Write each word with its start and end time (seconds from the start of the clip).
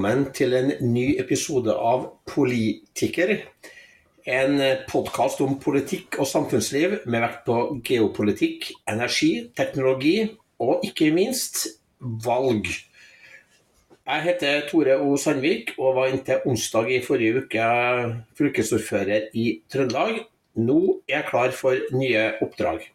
Velkommen 0.00 0.30
til 0.32 0.54
en 0.56 0.70
ny 0.94 1.18
episode 1.20 1.74
av 1.76 2.06
Politiker. 2.24 3.34
En 4.24 4.54
podkast 4.88 5.42
om 5.44 5.58
politikk 5.60 6.16
og 6.22 6.28
samfunnsliv 6.30 6.94
med 7.04 7.20
vekt 7.20 7.42
på 7.44 7.56
geopolitikk, 7.84 8.70
energi, 8.88 9.28
teknologi 9.52 10.14
og 10.64 10.86
ikke 10.88 11.10
minst 11.12 11.66
valg. 12.00 12.70
Jeg 14.08 14.24
heter 14.24 14.64
Tore 14.70 14.96
O. 15.04 15.18
Sandvik 15.20 15.74
og 15.76 15.98
var 15.98 16.14
inntil 16.14 16.48
onsdag 16.48 16.88
i 16.96 17.02
forrige 17.04 17.42
uke 17.44 17.66
fylkesordfører 18.40 19.28
i 19.36 19.50
Trøndelag. 19.68 20.22
Nå 20.64 20.80
er 21.10 21.18
jeg 21.18 21.28
klar 21.28 21.52
for 21.52 21.76
nye 21.92 22.24
oppdrag. 22.40 22.88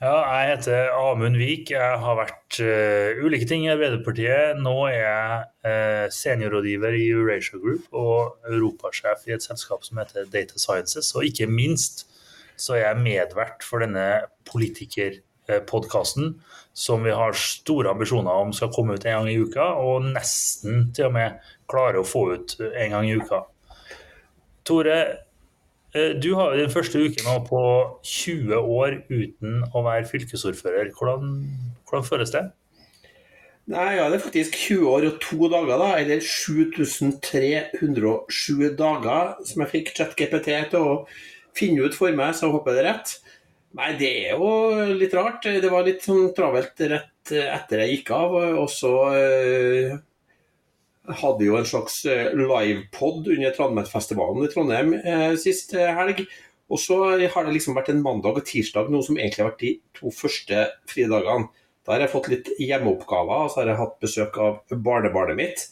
Ja, 0.00 0.22
jeg 0.32 0.54
heter 0.54 0.94
Amund 0.96 1.36
Vik. 1.36 1.74
Jeg 1.74 1.96
har 2.00 2.14
vært 2.16 2.56
uh, 2.64 3.18
ulike 3.20 3.44
ting 3.44 3.66
i 3.66 3.68
Arbeiderpartiet. 3.68 4.56
Nå 4.56 4.72
er 4.88 4.94
jeg 4.96 5.42
uh, 5.68 6.06
seniorrådgiver 6.16 6.96
i 6.96 7.02
Eurasia 7.12 7.60
Group 7.60 7.90
og 7.92 8.46
europasjef 8.48 9.26
i 9.28 9.34
et 9.36 9.44
selskap 9.44 9.84
som 9.84 10.00
heter 10.00 10.24
Data 10.32 10.56
Sciences. 10.56 11.12
Og 11.12 11.28
ikke 11.28 11.50
minst 11.52 12.06
så 12.56 12.78
er 12.78 12.86
jeg 12.86 13.02
medvert 13.04 13.60
for 13.60 13.84
denne 13.84 14.06
politikerpodkasten 14.48 16.32
som 16.72 17.04
vi 17.04 17.12
har 17.12 17.36
store 17.36 17.92
ambisjoner 17.92 18.40
om 18.40 18.56
skal 18.56 18.72
komme 18.72 18.96
ut 18.96 19.04
en 19.04 19.18
gang 19.18 19.28
i 19.28 19.36
uka, 19.36 19.68
og 19.84 20.08
nesten 20.14 20.94
til 20.96 21.10
og 21.10 21.16
med 21.18 21.52
klare 21.68 22.00
å 22.00 22.08
få 22.08 22.24
ut 22.38 22.56
en 22.70 22.96
gang 22.96 23.04
i 23.04 23.18
uka. 23.20 23.44
Tore, 24.64 25.00
du 25.92 26.34
har 26.38 26.46
jo 26.52 26.60
din 26.60 26.72
første 26.72 26.98
uke 27.02 27.20
nå 27.26 27.34
på 27.48 27.60
20 28.06 28.54
år 28.60 28.90
uten 29.10 29.50
å 29.74 29.78
være 29.86 30.08
fylkesordfører. 30.10 30.86
Hvordan, 30.96 31.20
hvordan 31.88 32.06
føles 32.06 32.30
det? 32.34 32.44
Nei, 33.70 33.90
ja, 33.98 34.04
Det 34.10 34.16
er 34.18 34.24
faktisk 34.24 34.52
20 34.56 34.88
år 34.90 35.04
og 35.06 35.20
to 35.22 35.48
dager, 35.50 35.78
da, 35.78 35.98
eller 36.00 36.20
7307 36.24 38.76
dager 38.78 39.34
som 39.46 39.60
jeg 39.62 39.72
fikk 39.74 39.88
ChatGPT 39.94 40.48
til 40.72 40.80
å 40.80 41.06
finne 41.56 41.82
ut 41.86 41.94
for 41.94 42.10
meg, 42.16 42.34
så 42.34 42.46
jeg 42.48 42.54
håper 42.56 42.70
det 42.74 42.80
er 42.82 42.88
rett. 42.90 43.08
Nei, 43.78 43.90
det 43.98 44.10
er 44.24 44.30
jo 44.34 44.48
litt 44.98 45.14
rart. 45.14 45.42
Det 45.46 45.70
var 45.70 45.86
litt 45.86 46.02
sånn 46.02 46.34
travelt 46.34 46.80
rett 46.90 47.30
etter 47.30 47.78
jeg 47.84 47.90
gikk 47.92 48.10
av. 48.16 48.30
Og 48.64 48.70
så 48.72 48.94
øh, 49.14 49.94
hadde 51.18 51.46
jo 51.46 51.56
en 51.58 51.66
slags 51.68 52.02
eh, 52.08 52.30
livepod 52.36 53.28
under 53.30 53.52
Trondheimsfestivalen 53.56 54.46
i 54.46 54.50
Trondheim 54.52 54.94
eh, 54.98 55.34
sist 55.40 55.74
eh, 55.76 55.90
helg. 55.96 56.24
Og 56.70 56.78
så 56.78 56.96
har 57.18 57.46
det 57.46 57.54
liksom 57.56 57.74
vært 57.74 57.90
en 57.90 58.02
mandag 58.02 58.38
og 58.38 58.46
tirsdag 58.46 58.92
nå 58.92 59.00
som 59.02 59.18
egentlig 59.18 59.42
har 59.42 59.50
vært 59.50 59.64
de 59.64 59.72
to 59.96 60.12
første 60.14 60.66
fridagene. 60.90 61.50
Da 61.82 61.96
har 61.96 62.04
jeg 62.04 62.12
fått 62.12 62.28
litt 62.30 62.50
hjemmeoppgaver, 62.60 63.46
og 63.46 63.50
så 63.50 63.62
har 63.62 63.72
jeg 63.72 63.80
hatt 63.80 63.96
besøk 64.04 64.38
av 64.38 64.76
barnebarnet 64.86 65.38
mitt. 65.38 65.64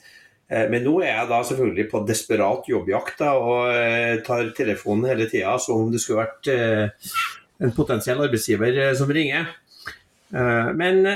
Eh, 0.50 0.66
men 0.72 0.82
nå 0.86 0.96
er 1.04 1.12
jeg 1.12 1.30
da 1.30 1.40
selvfølgelig 1.46 1.86
på 1.92 2.02
desperat 2.08 2.70
jobbjakt 2.72 3.22
da, 3.22 3.32
og 3.38 4.22
tar 4.26 4.52
telefonen 4.58 5.12
hele 5.12 5.30
tida 5.30 5.54
som 5.62 5.84
om 5.84 5.94
det 5.94 6.02
skulle 6.02 6.26
vært 6.26 6.50
en 7.62 7.74
potensiell 7.76 8.24
arbeidsgiver 8.26 8.80
som 8.98 9.10
ringer. 9.14 9.52
Men 10.28 11.06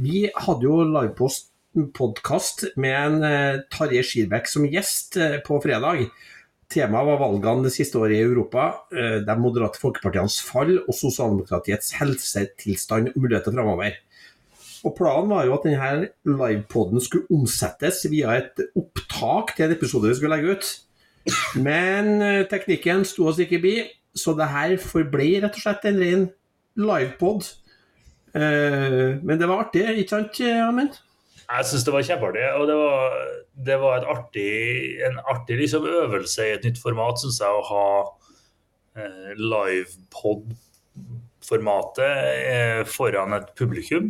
vi 0.00 0.22
hadde 0.32 0.64
jo 0.64 0.78
livepost 0.88 1.51
podkast 1.72 2.64
med 2.76 2.94
en 2.96 3.24
eh, 3.24 3.62
Tarjei 3.72 4.04
Skirbekk 4.04 4.48
som 4.50 4.66
gjest 4.68 5.16
eh, 5.16 5.38
på 5.44 5.56
fredag. 5.64 6.04
Temaet 6.72 7.08
var 7.08 7.20
valgene 7.20 7.66
det 7.66 7.74
siste 7.74 8.00
året 8.00 8.18
i 8.18 8.24
Europa, 8.24 8.66
eh, 8.92 9.20
de 9.24 9.36
moderate 9.40 9.80
folkepartienes 9.80 10.38
fall 10.44 10.74
og 10.82 10.92
sosialdemokratiets 10.96 11.94
helsetilstand 11.96 13.12
og 13.12 13.24
muligheter 13.24 13.56
framover. 13.56 13.96
Og 14.82 14.96
Planen 14.98 15.30
var 15.30 15.46
jo 15.46 15.54
at 15.56 15.66
denne 15.68 15.90
livepoden 16.26 17.00
skulle 17.00 17.30
omsettes 17.32 18.02
via 18.10 18.34
et 18.40 18.64
opptak 18.76 19.54
til 19.56 19.68
en 19.68 19.76
episode 19.76 20.10
vi 20.10 20.16
skulle 20.18 20.36
legge 20.36 20.56
ut. 20.56 20.72
Men 21.54 22.18
teknikken 22.50 23.04
sto 23.06 23.28
oss 23.30 23.38
ikke 23.38 23.60
bi, 23.62 23.76
så 24.18 24.34
det 24.34 24.50
her 24.50 24.74
forble 24.82 25.28
rett 25.44 25.54
og 25.54 25.62
slett 25.62 25.86
en 25.86 26.00
ren 26.02 26.26
livepod. 26.74 27.46
Men 28.34 29.38
det 29.38 29.46
var 29.46 29.68
artig, 29.68 29.86
ikke 30.02 30.16
sant, 30.16 30.42
Amund? 30.66 30.98
Jeg 31.48 31.64
syns 31.68 31.84
det 31.86 31.94
var 31.94 32.08
kjempeartig. 32.08 32.46
Og 32.58 32.64
det 32.70 32.76
var, 32.78 32.98
det 33.68 33.78
var 33.82 34.08
artig, 34.14 34.52
en 35.08 35.16
artig 35.32 35.56
liksom, 35.60 35.82
øvelse 35.86 36.40
i 36.48 36.54
et 36.56 36.66
nytt 36.68 36.82
format, 36.82 37.16
syns 37.20 37.38
jeg, 37.42 37.52
å 37.52 37.68
ha 37.70 37.86
eh, 38.98 39.30
livepod-formatet 39.38 42.14
eh, 42.52 42.82
foran 42.88 43.32
et 43.38 43.48
publikum. 43.58 44.06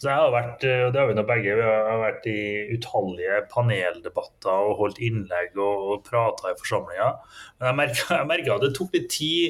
Så 0.00 0.08
jeg 0.08 0.16
har 0.16 0.30
vært, 0.32 0.62
eh, 0.64 0.86
og 0.86 0.94
det 0.94 1.00
har 1.02 1.10
vi 1.10 1.16
nå 1.18 1.24
begge, 1.28 1.56
vi 1.58 1.64
har 1.66 1.98
vært 2.00 2.24
i 2.30 2.38
utallige 2.72 3.42
paneldebatter 3.52 4.70
og 4.70 4.78
holdt 4.78 5.02
innlegg 5.04 5.50
og, 5.60 5.76
og 5.92 5.98
prata 6.06 6.48
i 6.48 6.60
forsamlinger. 6.60 7.12
Men 7.66 7.92
jeg 7.92 8.30
merka 8.30 8.56
at 8.56 8.64
det 8.64 8.72
tok 8.78 8.90
litt 8.96 9.10
tid 9.12 9.44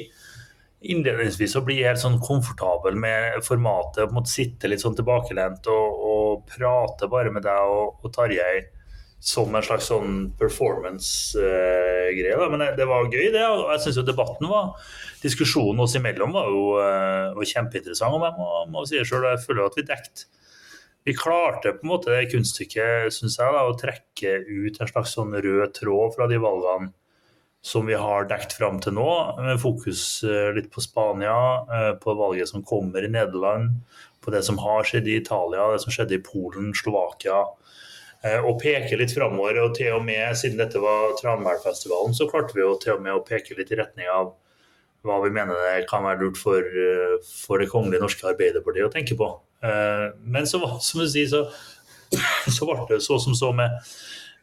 innledningsvis 0.81 1.55
å 1.59 1.63
bli 1.65 1.83
helt 1.85 2.01
sånn 2.01 2.19
komfortabel 2.23 2.95
med 2.97 3.43
formatet. 3.45 4.11
Måtte 4.13 4.33
sitte 4.33 4.69
litt 4.69 4.81
sånn 4.81 4.97
tilbakelent 4.97 5.67
og, 5.69 6.05
og 6.11 6.45
prate 6.49 7.09
bare 7.11 7.33
med 7.33 7.45
deg 7.45 7.73
og, 7.73 7.99
og 8.01 8.13
Tarjei 8.15 8.63
som 9.21 9.53
en 9.53 9.61
slags 9.61 9.85
sånn 9.91 10.31
performance-greie. 10.39 12.33
Uh, 12.33 12.49
Men 12.49 12.63
det, 12.63 12.71
det, 12.79 12.87
var 12.89 13.05
gøy, 13.05 13.27
det. 13.29 13.45
Og 13.45 13.69
jeg 13.75 13.83
syns 13.85 13.99
jo 14.01 14.07
debatten 14.07 14.49
var 14.49 14.73
Diskusjonen 15.21 15.83
oss 15.85 15.93
imellom 15.99 16.33
var 16.33 16.49
jo 16.49 16.63
uh, 16.81 17.37
var 17.37 17.45
kjempeinteressant. 17.45 18.17
Og 18.17 18.25
jeg 18.25 18.33
må, 18.39 18.47
må 18.73 18.85
si 18.89 18.97
det 18.97 19.05
selv, 19.05 19.29
jeg 19.29 19.45
føler 19.45 19.67
at 19.67 19.77
vi 19.77 19.89
dekket 19.89 20.25
vi 21.01 21.15
klarte 21.17 21.71
på 21.73 21.81
en 21.81 21.89
måte 21.89 22.11
det 22.13 22.27
kunststykket, 22.29 23.09
syns 23.13 23.39
jeg, 23.39 23.53
da, 23.55 23.63
å 23.65 23.77
trekke 23.77 24.35
ut 24.45 24.75
en 24.77 24.89
slags 24.89 25.15
sånn 25.15 25.33
rød 25.33 25.71
tråd 25.79 26.13
fra 26.13 26.27
de 26.29 26.37
valgene 26.41 26.91
som 27.61 27.85
vi 27.85 27.93
har 27.93 28.25
dekt 28.25 28.55
fram 28.57 28.79
til 28.81 28.95
nå, 28.97 29.09
med 29.37 29.59
fokus 29.61 30.23
eh, 30.25 30.49
litt 30.55 30.71
på 30.73 30.81
Spania, 30.81 31.37
eh, 31.69 31.91
på 32.01 32.15
valget 32.17 32.49
som 32.49 32.65
kommer 32.65 33.05
i 33.05 33.11
Nederland, 33.11 33.75
på 34.21 34.33
det 34.33 34.41
som 34.45 34.57
har 34.61 34.85
skjedd 34.85 35.09
i 35.09 35.19
Italia, 35.19 35.67
det 35.69 35.83
som 35.83 35.93
skjedde 35.93 36.17
i 36.17 36.23
Polen, 36.25 36.71
Slovakia. 36.77 37.43
Eh, 38.25 38.41
og 38.41 38.57
peke 38.61 38.97
litt 38.97 39.13
framover. 39.13 39.61
Og 39.61 39.75
til 39.77 39.93
og 39.97 40.05
med, 40.05 40.33
siden 40.37 40.57
dette 40.61 40.81
var 40.81 41.13
Tranmælfestivalen, 41.21 42.17
så 42.17 42.29
klarte 42.29 42.57
vi 42.57 42.65
jo 42.65 42.73
til 42.81 42.97
og 42.97 43.05
med 43.05 43.17
å 43.17 43.25
peke 43.25 43.57
litt 43.57 43.73
i 43.73 43.77
retning 43.81 44.09
av 44.09 44.33
hva 45.05 45.17
vi 45.23 45.33
mener 45.33 45.57
det 45.57 45.87
kan 45.89 46.03
være 46.05 46.21
lurt 46.21 46.37
for, 46.37 46.65
for 47.25 47.57
det 47.57 47.71
kongelige 47.71 48.03
norske 48.03 48.27
Arbeiderpartiet 48.29 48.85
å 48.85 48.91
tenke 48.93 49.15
på. 49.17 49.29
Men 50.29 50.45
så, 50.45 50.59
som 50.77 51.01
du 51.01 51.07
sier, 51.09 51.25
så, 51.31 51.47
så 52.55 52.67
ble 52.69 52.85
det 52.91 52.99
så 53.01 53.17
som 53.23 53.33
så 53.33 53.49
med 53.57 53.81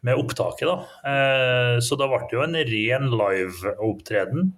med 0.07 0.19
opptaket. 0.19 0.69
da. 0.69 0.79
Eh, 1.11 1.81
så 1.81 1.99
da 1.99 2.09
ble 2.11 2.23
det 2.25 2.37
jo 2.37 2.45
en 2.45 2.57
ren 2.71 3.11
live-opptreden, 3.21 4.53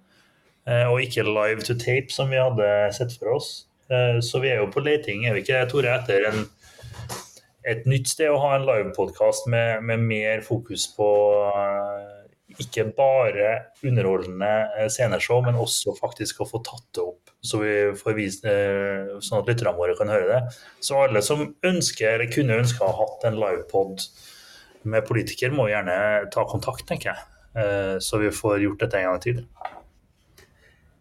eh, 0.67 0.85
og 0.87 1.01
ikke 1.01 1.27
live 1.27 1.65
to 1.65 1.75
tape, 1.75 2.13
som 2.13 2.29
vi 2.29 2.41
hadde 2.41 2.93
sett 2.97 3.15
for 3.17 3.37
oss. 3.37 3.51
Eh, 3.89 4.19
så 4.23 4.41
vi 4.43 4.51
er 4.53 4.61
jo 4.61 4.71
på 4.71 4.83
leting, 4.85 5.25
er 5.25 5.35
vi 5.35 5.45
ikke 5.45 5.59
det, 5.59 5.71
Tore, 5.73 5.97
etter 5.97 6.29
en, 6.29 6.47
et 7.67 7.85
nytt 7.89 8.09
sted 8.09 8.31
å 8.31 8.41
ha 8.41 8.55
en 8.55 8.65
livepodkast 8.69 9.49
med, 9.51 9.83
med 9.85 10.01
mer 10.05 10.41
fokus 10.45 10.87
på 10.95 11.09
ikke 12.59 12.83
bare 12.97 13.51
underholdende 13.85 14.89
sceneshow, 14.91 15.39
men 15.45 15.59
også 15.59 15.93
faktisk 15.95 16.41
å 16.41 16.47
få 16.49 16.59
tatt 16.65 16.83
det 16.97 17.03
opp, 17.03 17.31
så 17.39 17.61
vi 17.61 17.75
får 17.97 18.17
vise, 18.17 18.55
sånn 19.23 19.39
at 19.39 19.51
lytterne 19.51 19.75
våre 19.77 19.95
kan 19.97 20.11
høre 20.11 20.27
det. 20.33 20.41
Så 20.83 20.99
alle 20.99 21.23
som 21.25 21.45
ønsker 21.67 22.17
eller 22.17 22.31
kunne 22.33 22.59
ønske 22.59 22.83
å 22.83 22.91
ha 22.91 23.05
hatt 23.05 23.27
en 23.29 23.39
livepod 23.39 24.03
med 24.83 25.05
politikere 25.07 25.55
må 25.55 25.67
gjerne 25.69 26.29
ta 26.33 26.45
kontakt, 26.49 26.87
tenker 26.89 27.13
jeg. 27.13 27.27
Eh, 27.55 27.99
så 27.99 28.17
vi 28.17 28.31
får 28.31 28.61
gjort 28.63 28.79
dette 28.79 28.99
en 28.99 29.09
gang 29.09 29.21
til. 29.23 29.41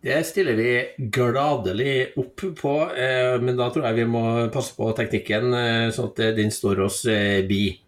Det 0.00 0.20
stiller 0.24 0.56
vi 0.56 1.08
gladelig 1.12 2.12
opp 2.18 2.46
på, 2.56 2.76
eh, 2.96 3.36
men 3.42 3.56
da 3.58 3.68
tror 3.70 3.90
jeg 3.90 4.00
vi 4.00 4.06
må 4.08 4.22
passe 4.52 4.72
på 4.76 4.88
teknikken, 4.96 5.52
eh, 5.54 5.90
sånn 5.92 6.08
at 6.10 6.22
den 6.38 6.50
står 6.50 6.80
oss 6.86 7.02
bi. 7.48 7.78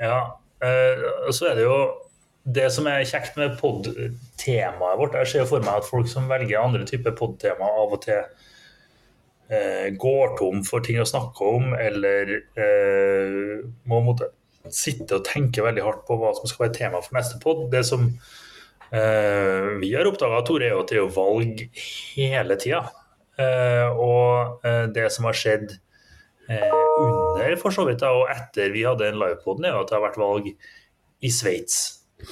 Ja, 0.00 0.34
og 0.66 1.32
så 1.32 1.50
er 1.50 1.54
det 1.54 1.62
jo 1.64 1.78
det 2.44 2.66
som 2.72 2.86
er 2.86 3.06
kjekt 3.06 3.36
med 3.38 3.56
pod-temaet 3.60 4.98
vårt. 4.98 5.14
Jeg 5.22 5.26
ser 5.26 5.46
for 5.46 5.60
meg 5.60 5.78
at 5.80 5.88
folk 5.88 6.08
som 6.08 6.28
velger 6.28 6.60
andre 6.60 6.84
typer 6.84 7.14
pod-tema 7.16 7.64
av 7.64 7.94
og 7.94 8.02
til 8.02 8.24
går 9.96 10.36
tom 10.38 10.64
for 10.66 10.82
ting 10.82 10.98
å 10.98 11.06
snakke 11.06 11.46
om, 11.46 11.72
eller 11.78 12.34
må 13.86 14.00
måtte 14.02 14.32
sitte 14.74 15.18
og 15.18 15.26
tenke 15.26 15.64
veldig 15.64 15.84
hardt 15.84 16.04
på 16.08 16.18
hva 16.20 16.32
som 16.36 16.48
skal 16.48 16.66
være 16.66 16.76
tema 16.78 17.00
for 17.04 17.16
neste 17.16 17.40
pod. 17.42 17.66
Det 17.72 17.82
som 17.86 18.06
eh, 18.90 19.74
vi 19.82 19.92
har 19.94 20.08
oppdaga, 20.08 20.42
Tore, 20.46 20.70
er 20.70 20.78
at 20.78 20.92
det 20.92 21.00
er 21.00 21.12
valg 21.16 21.66
hele 22.16 22.58
tida. 22.62 22.84
Eh, 23.36 23.88
og 23.92 24.64
eh, 24.66 24.86
det 24.96 25.10
som 25.12 25.28
har 25.28 25.36
skjedd 25.36 25.74
eh, 26.48 26.78
under 27.02 27.58
for 27.60 27.74
så 27.74 27.84
vidt 27.88 28.02
da, 28.04 28.14
og 28.16 28.30
etter 28.32 28.72
vi 28.74 28.86
hadde 28.88 29.10
en 29.10 29.20
livepod, 29.20 29.64
er 29.64 29.76
at 29.76 29.90
det 29.90 29.98
har 29.98 30.06
vært 30.08 30.20
valg 30.20 30.50
i 30.50 31.32
Sveits. 31.32 31.80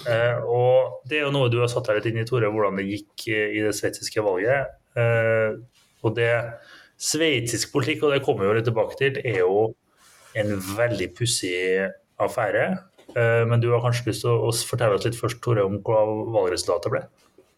Eh, 0.09 0.39
og 0.49 1.05
det 1.09 1.21
er 1.21 1.27
jo 1.27 1.35
noe 1.35 1.51
du 1.53 1.61
har 1.61 1.69
satt 1.73 1.91
deg 1.91 2.01
litt 2.01 2.13
inn 2.13 2.23
i, 2.25 2.29
Tore, 2.29 2.53
hvordan 2.53 2.81
det 2.81 2.89
gikk 2.89 3.29
i 3.35 3.67
det 3.67 3.75
sveitsiske 3.77 4.25
valget. 4.25 4.73
Og 6.05 6.13
det 6.17 6.33
Sveitsisk 7.05 7.73
politikk, 7.75 8.05
og 8.07 8.15
det 8.15 8.23
kommer 8.25 8.45
vi 8.45 8.51
jo 8.51 8.57
litt 8.59 8.69
tilbake 8.69 8.97
til, 9.01 9.17
er 9.27 9.41
jo 9.43 9.73
en 10.39 10.55
veldig 10.77 11.09
pussig 11.19 11.57
affære. 12.23 12.67
Eh, 13.15 13.43
men 13.49 13.61
du 13.63 13.71
har 13.73 13.83
kanskje 13.85 14.11
lyst 14.11 14.25
til 14.25 14.33
å 14.33 14.53
fortelle 14.69 14.97
oss 14.99 15.07
litt 15.07 15.19
først, 15.19 15.41
Tore, 15.45 15.67
om 15.67 15.81
hva 15.85 16.03
valgresultatet 16.35 16.93
ble? 16.93 17.05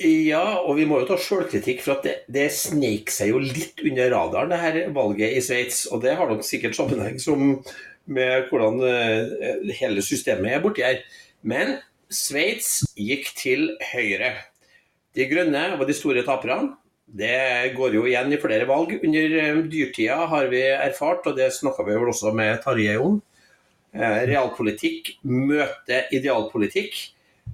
Ja, 0.05 0.61
og 0.61 0.77
vi 0.77 0.85
må 0.89 0.99
jo 1.01 1.09
ta 1.09 1.17
sjølkritikk, 1.21 1.81
for 1.81 1.97
at 1.97 2.05
det, 2.05 2.17
det 2.29 2.51
sneik 2.53 3.09
seg 3.13 3.31
jo 3.33 3.41
litt 3.41 3.81
under 3.81 4.11
radaren, 4.13 4.53
det 4.53 4.61
her 4.61 4.81
valget 4.97 5.39
i 5.39 5.45
Sveits. 5.45 5.87
Og 5.89 6.03
det 6.05 6.17
har 6.19 6.29
nok 6.29 6.45
sikkert 6.45 6.77
sammenheng 6.77 7.17
med 8.07 8.51
hvordan 8.51 8.83
eh, 8.87 9.71
hele 9.79 10.05
systemet 10.05 10.59
er 10.59 10.65
borti 10.65 10.85
her. 10.85 11.01
Men 11.47 11.79
Sveits 12.13 12.83
gikk 12.95 13.33
til 13.39 13.71
høyre. 13.95 14.35
De 15.17 15.25
grønne 15.31 15.63
var 15.81 15.89
de 15.89 15.97
store 15.97 16.27
taperne. 16.27 16.75
Det 17.07 17.73
går 17.77 17.95
jo 17.95 18.05
igjen 18.05 18.35
i 18.35 18.39
flere 18.43 18.67
valg. 18.69 18.93
Under 18.99 19.39
eh, 19.41 19.63
dyrtida 19.73 20.27
har 20.29 20.51
vi 20.53 20.61
erfart, 20.75 21.25
og 21.31 21.39
det 21.39 21.53
snakka 21.57 21.87
vi 21.87 21.97
vel 21.97 22.13
også 22.13 22.35
med 22.37 22.61
Tarjei 22.65 22.99
om. 23.01 23.21
Eh, 23.97 24.23
realpolitikk 24.29 25.15
møter 25.25 26.11
idealpolitikk. 26.15 26.99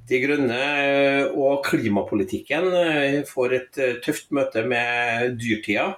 De 0.09 0.19
Grønne 0.25 0.59
eh, 0.59 1.27
og 1.39 1.61
klimapolitikken 1.69 2.67
eh, 2.75 3.19
får 3.29 3.55
et 3.59 3.83
tøft 4.03 4.33
møte 4.35 4.65
med 4.67 5.37
dyrtida. 5.41 5.93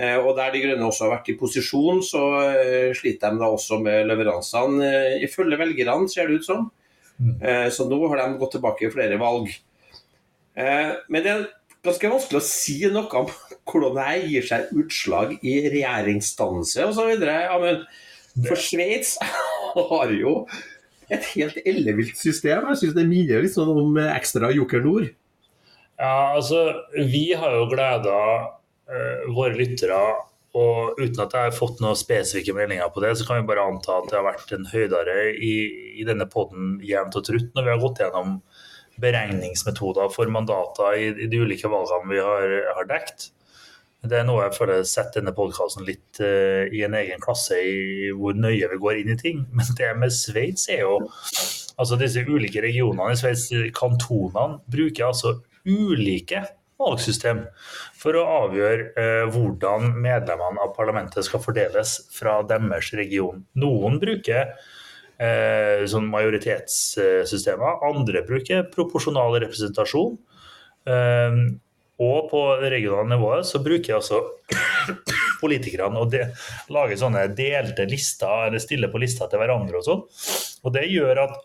Og 0.00 0.30
der 0.38 0.52
De 0.54 0.60
Grønne 0.62 0.86
også 0.86 1.04
har 1.04 1.16
vært 1.16 1.28
i 1.28 1.34
posisjon, 1.36 1.98
så 2.06 2.20
sliter 2.96 3.34
de 3.34 3.40
da 3.42 3.48
også 3.50 3.80
med 3.82 4.06
leveransene, 4.06 4.86
ifølge 5.26 5.58
velgerne, 5.60 6.06
ser 6.08 6.30
det 6.30 6.38
ut 6.38 6.46
som. 6.46 6.62
Mm. 7.18 7.34
Så 7.74 7.84
nå 7.90 7.98
har 8.06 8.22
de 8.22 8.38
gått 8.40 8.54
tilbake 8.54 8.86
i 8.86 8.92
flere 8.94 9.18
valg. 9.20 9.50
Men 10.54 11.18
det 11.26 11.32
er 11.34 11.44
ganske 11.84 12.12
vanskelig 12.14 12.38
å 12.38 12.46
si 12.46 12.78
noe 12.86 13.10
om 13.18 13.28
hvordan 13.68 13.98
det 13.98 14.30
gir 14.30 14.48
seg 14.54 14.72
utslag 14.78 15.34
i 15.42 15.58
regjeringsdannelse 15.74 16.86
osv. 16.94 17.26
For 18.46 18.62
Sveits 18.62 19.18
har 19.92 20.12
jo 20.14 20.34
et 21.10 21.26
helt 21.34 21.58
ellevilt 21.66 22.18
system. 22.18 22.68
Jeg 22.70 22.82
syns 22.82 22.96
det 22.96 23.08
minner 23.08 23.42
litt 23.42 23.56
sånn 23.56 23.70
om 23.72 23.98
ekstra 24.04 24.52
Joker 24.54 24.82
Nord. 24.84 25.10
Ja, 26.00 26.32
altså, 26.36 26.64
vi 26.96 27.26
har 27.36 27.54
jo 27.58 27.68
gleda 27.68 28.18
uh, 28.48 29.24
våre 29.34 29.52
lyttere, 29.58 29.98
og 30.56 30.96
uten 30.98 31.20
at 31.22 31.34
jeg 31.36 31.50
har 31.50 31.54
fått 31.54 31.82
noen 31.82 31.98
spesifikke 31.98 32.54
meldinger 32.56 32.88
på 32.94 33.02
det, 33.04 33.12
så 33.18 33.26
kan 33.26 33.42
vi 33.42 33.50
bare 33.50 33.66
anta 33.68 33.98
at 33.98 34.08
det 34.08 34.16
har 34.16 34.26
vært 34.26 34.54
en 34.56 34.64
høydare 34.70 35.18
i, 35.36 35.52
i 36.00 36.06
denne 36.08 36.26
poden 36.30 36.78
jevnt 36.82 37.18
og 37.20 37.26
trutt 37.28 37.52
når 37.54 37.66
vi 37.66 37.74
har 37.74 37.82
gått 37.84 38.00
gjennom 38.02 38.40
beregningsmetoder 39.00 40.10
for 40.12 40.32
mandater 40.32 40.96
i, 40.98 41.12
i 41.26 41.28
de 41.30 41.42
ulike 41.44 41.70
valgene 41.70 42.10
vi 42.10 42.24
har, 42.24 42.56
har 42.78 42.88
dekt. 42.90 43.30
Det 44.00 44.16
er 44.16 44.24
noe 44.24 44.46
jeg 44.46 44.56
føler 44.56 44.84
setter 44.88 45.20
denne 45.20 45.34
podkasten 45.36 45.84
litt 45.84 46.20
uh, 46.24 46.64
i 46.72 46.84
en 46.86 46.96
egen 46.96 47.20
klasse 47.20 47.58
i 47.60 48.08
hvor 48.16 48.36
nøye 48.36 48.70
vi 48.72 48.78
går 48.80 49.02
inn 49.02 49.12
i 49.12 49.18
ting. 49.20 49.42
Men 49.52 49.74
det 49.76 49.90
med 50.00 50.14
Sveits 50.14 50.68
er 50.72 50.86
jo 50.86 51.00
Altså 51.80 51.96
disse 51.96 52.20
ulike 52.28 52.60
regionene 52.60 53.14
i 53.14 53.16
Sveits, 53.16 53.46
kantonene, 53.72 54.58
bruker 54.68 55.06
altså 55.06 55.38
ulike 55.64 56.42
valgsystem 56.80 57.46
for 57.96 58.16
å 58.16 58.24
avgjøre 58.46 58.90
uh, 58.96 59.30
hvordan 59.32 59.94
medlemmene 60.00 60.60
av 60.64 60.74
parlamentet 60.76 61.24
skal 61.24 61.40
fordeles 61.40 61.94
fra 62.12 62.38
deres 62.48 62.92
region. 62.96 63.40
Noen 63.60 63.96
bruker 64.02 64.52
uh, 64.52 65.86
sånn 65.88 66.08
majoritetssystemer, 66.12 67.80
andre 67.88 68.24
bruker 68.28 68.68
proporsjonal 68.72 69.38
representasjon. 69.46 70.16
Uh, 70.88 71.48
og 72.00 72.30
på 72.30 72.40
det 72.62 72.72
regionale 72.72 73.12
nivået 73.12 73.48
så 73.48 73.60
bruker 73.64 73.98
altså 73.98 74.22
politikerne 75.42 76.00
å 76.00 76.08
de, 76.08 76.24
lage 76.72 76.98
sånne 77.00 77.26
delte 77.36 77.84
lister, 77.90 78.48
eller 78.48 78.62
stille 78.62 78.88
på 78.92 79.02
lister 79.02 79.28
til 79.30 79.42
hverandre 79.42 79.80
og 79.80 79.86
sånn. 79.86 80.02
Og 80.64 80.74
det 80.76 80.88
gjør 80.88 81.24
at 81.26 81.38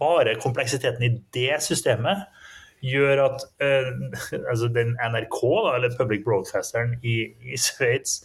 bare 0.00 0.38
kompleksiteten 0.40 1.04
i 1.08 1.14
det 1.36 1.58
systemet 1.64 2.28
gjør 2.82 3.26
at 3.28 3.44
eh, 3.62 3.90
altså 4.50 4.70
den 4.74 4.94
NRK, 4.98 5.40
da, 5.40 5.74
eller 5.78 5.98
public 5.98 6.24
broadcasteren 6.26 6.96
i, 7.02 7.18
i 7.52 7.58
Sveits, 7.60 8.20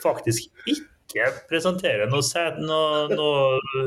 faktisk 0.00 0.48
ikke 0.68 1.30
presenterer 1.50 2.06
noe, 2.10 2.22
noe, 2.62 3.06
noe, 3.10 3.86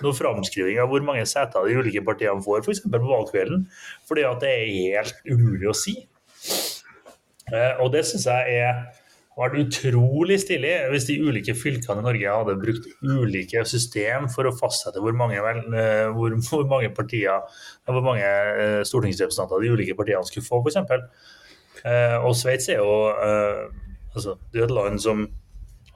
noe, 0.00 0.14
framskriving 0.16 0.80
av 0.80 0.88
hvor 0.92 1.04
mange 1.04 1.26
seter 1.28 1.68
de 1.68 1.76
ulike 1.76 2.04
partiene 2.06 2.40
får, 2.44 2.64
f.eks. 2.64 2.84
på 2.86 3.02
valgkvelden. 3.04 3.66
Fordi 4.08 4.24
at 4.28 4.40
det 4.44 4.54
er 4.54 4.72
helt 4.72 5.20
umulig 5.28 5.68
å 5.68 5.76
si. 5.76 5.98
Eh, 7.52 7.80
og 7.82 7.92
det 7.94 8.04
syns 8.08 8.26
jeg 8.28 8.58
er 8.62 8.82
vært 9.32 9.56
utrolig 9.62 10.36
stilig 10.42 10.72
hvis 10.92 11.06
de 11.08 11.14
ulike 11.24 11.54
fylkene 11.56 12.02
i 12.02 12.04
Norge 12.04 12.32
hadde 12.36 12.56
brukt 12.60 12.88
ulike 13.00 13.62
system 13.68 14.26
for 14.32 14.44
å 14.44 14.52
fastsette 14.58 15.00
hvor 15.00 15.16
mange, 15.16 15.40
vel, 15.40 15.62
hvor, 16.12 16.36
hvor 16.50 16.66
mange 16.68 16.90
partier, 16.92 17.40
hvor 17.88 18.04
mange 18.04 18.26
eh, 18.26 18.80
stortingsrepresentanter 18.88 19.64
de 19.64 19.72
ulike 19.72 19.96
partiene 19.96 20.24
skulle 20.28 20.48
få, 20.48 20.60
f.eks. 20.60 21.06
Og 22.22 22.34
Sveits 22.38 22.68
er 22.70 22.82
jo 22.82 22.90
altså, 24.12 24.36
det 24.52 24.60
er 24.60 24.68
et 24.68 24.76
land 24.76 25.00
som 25.02 25.24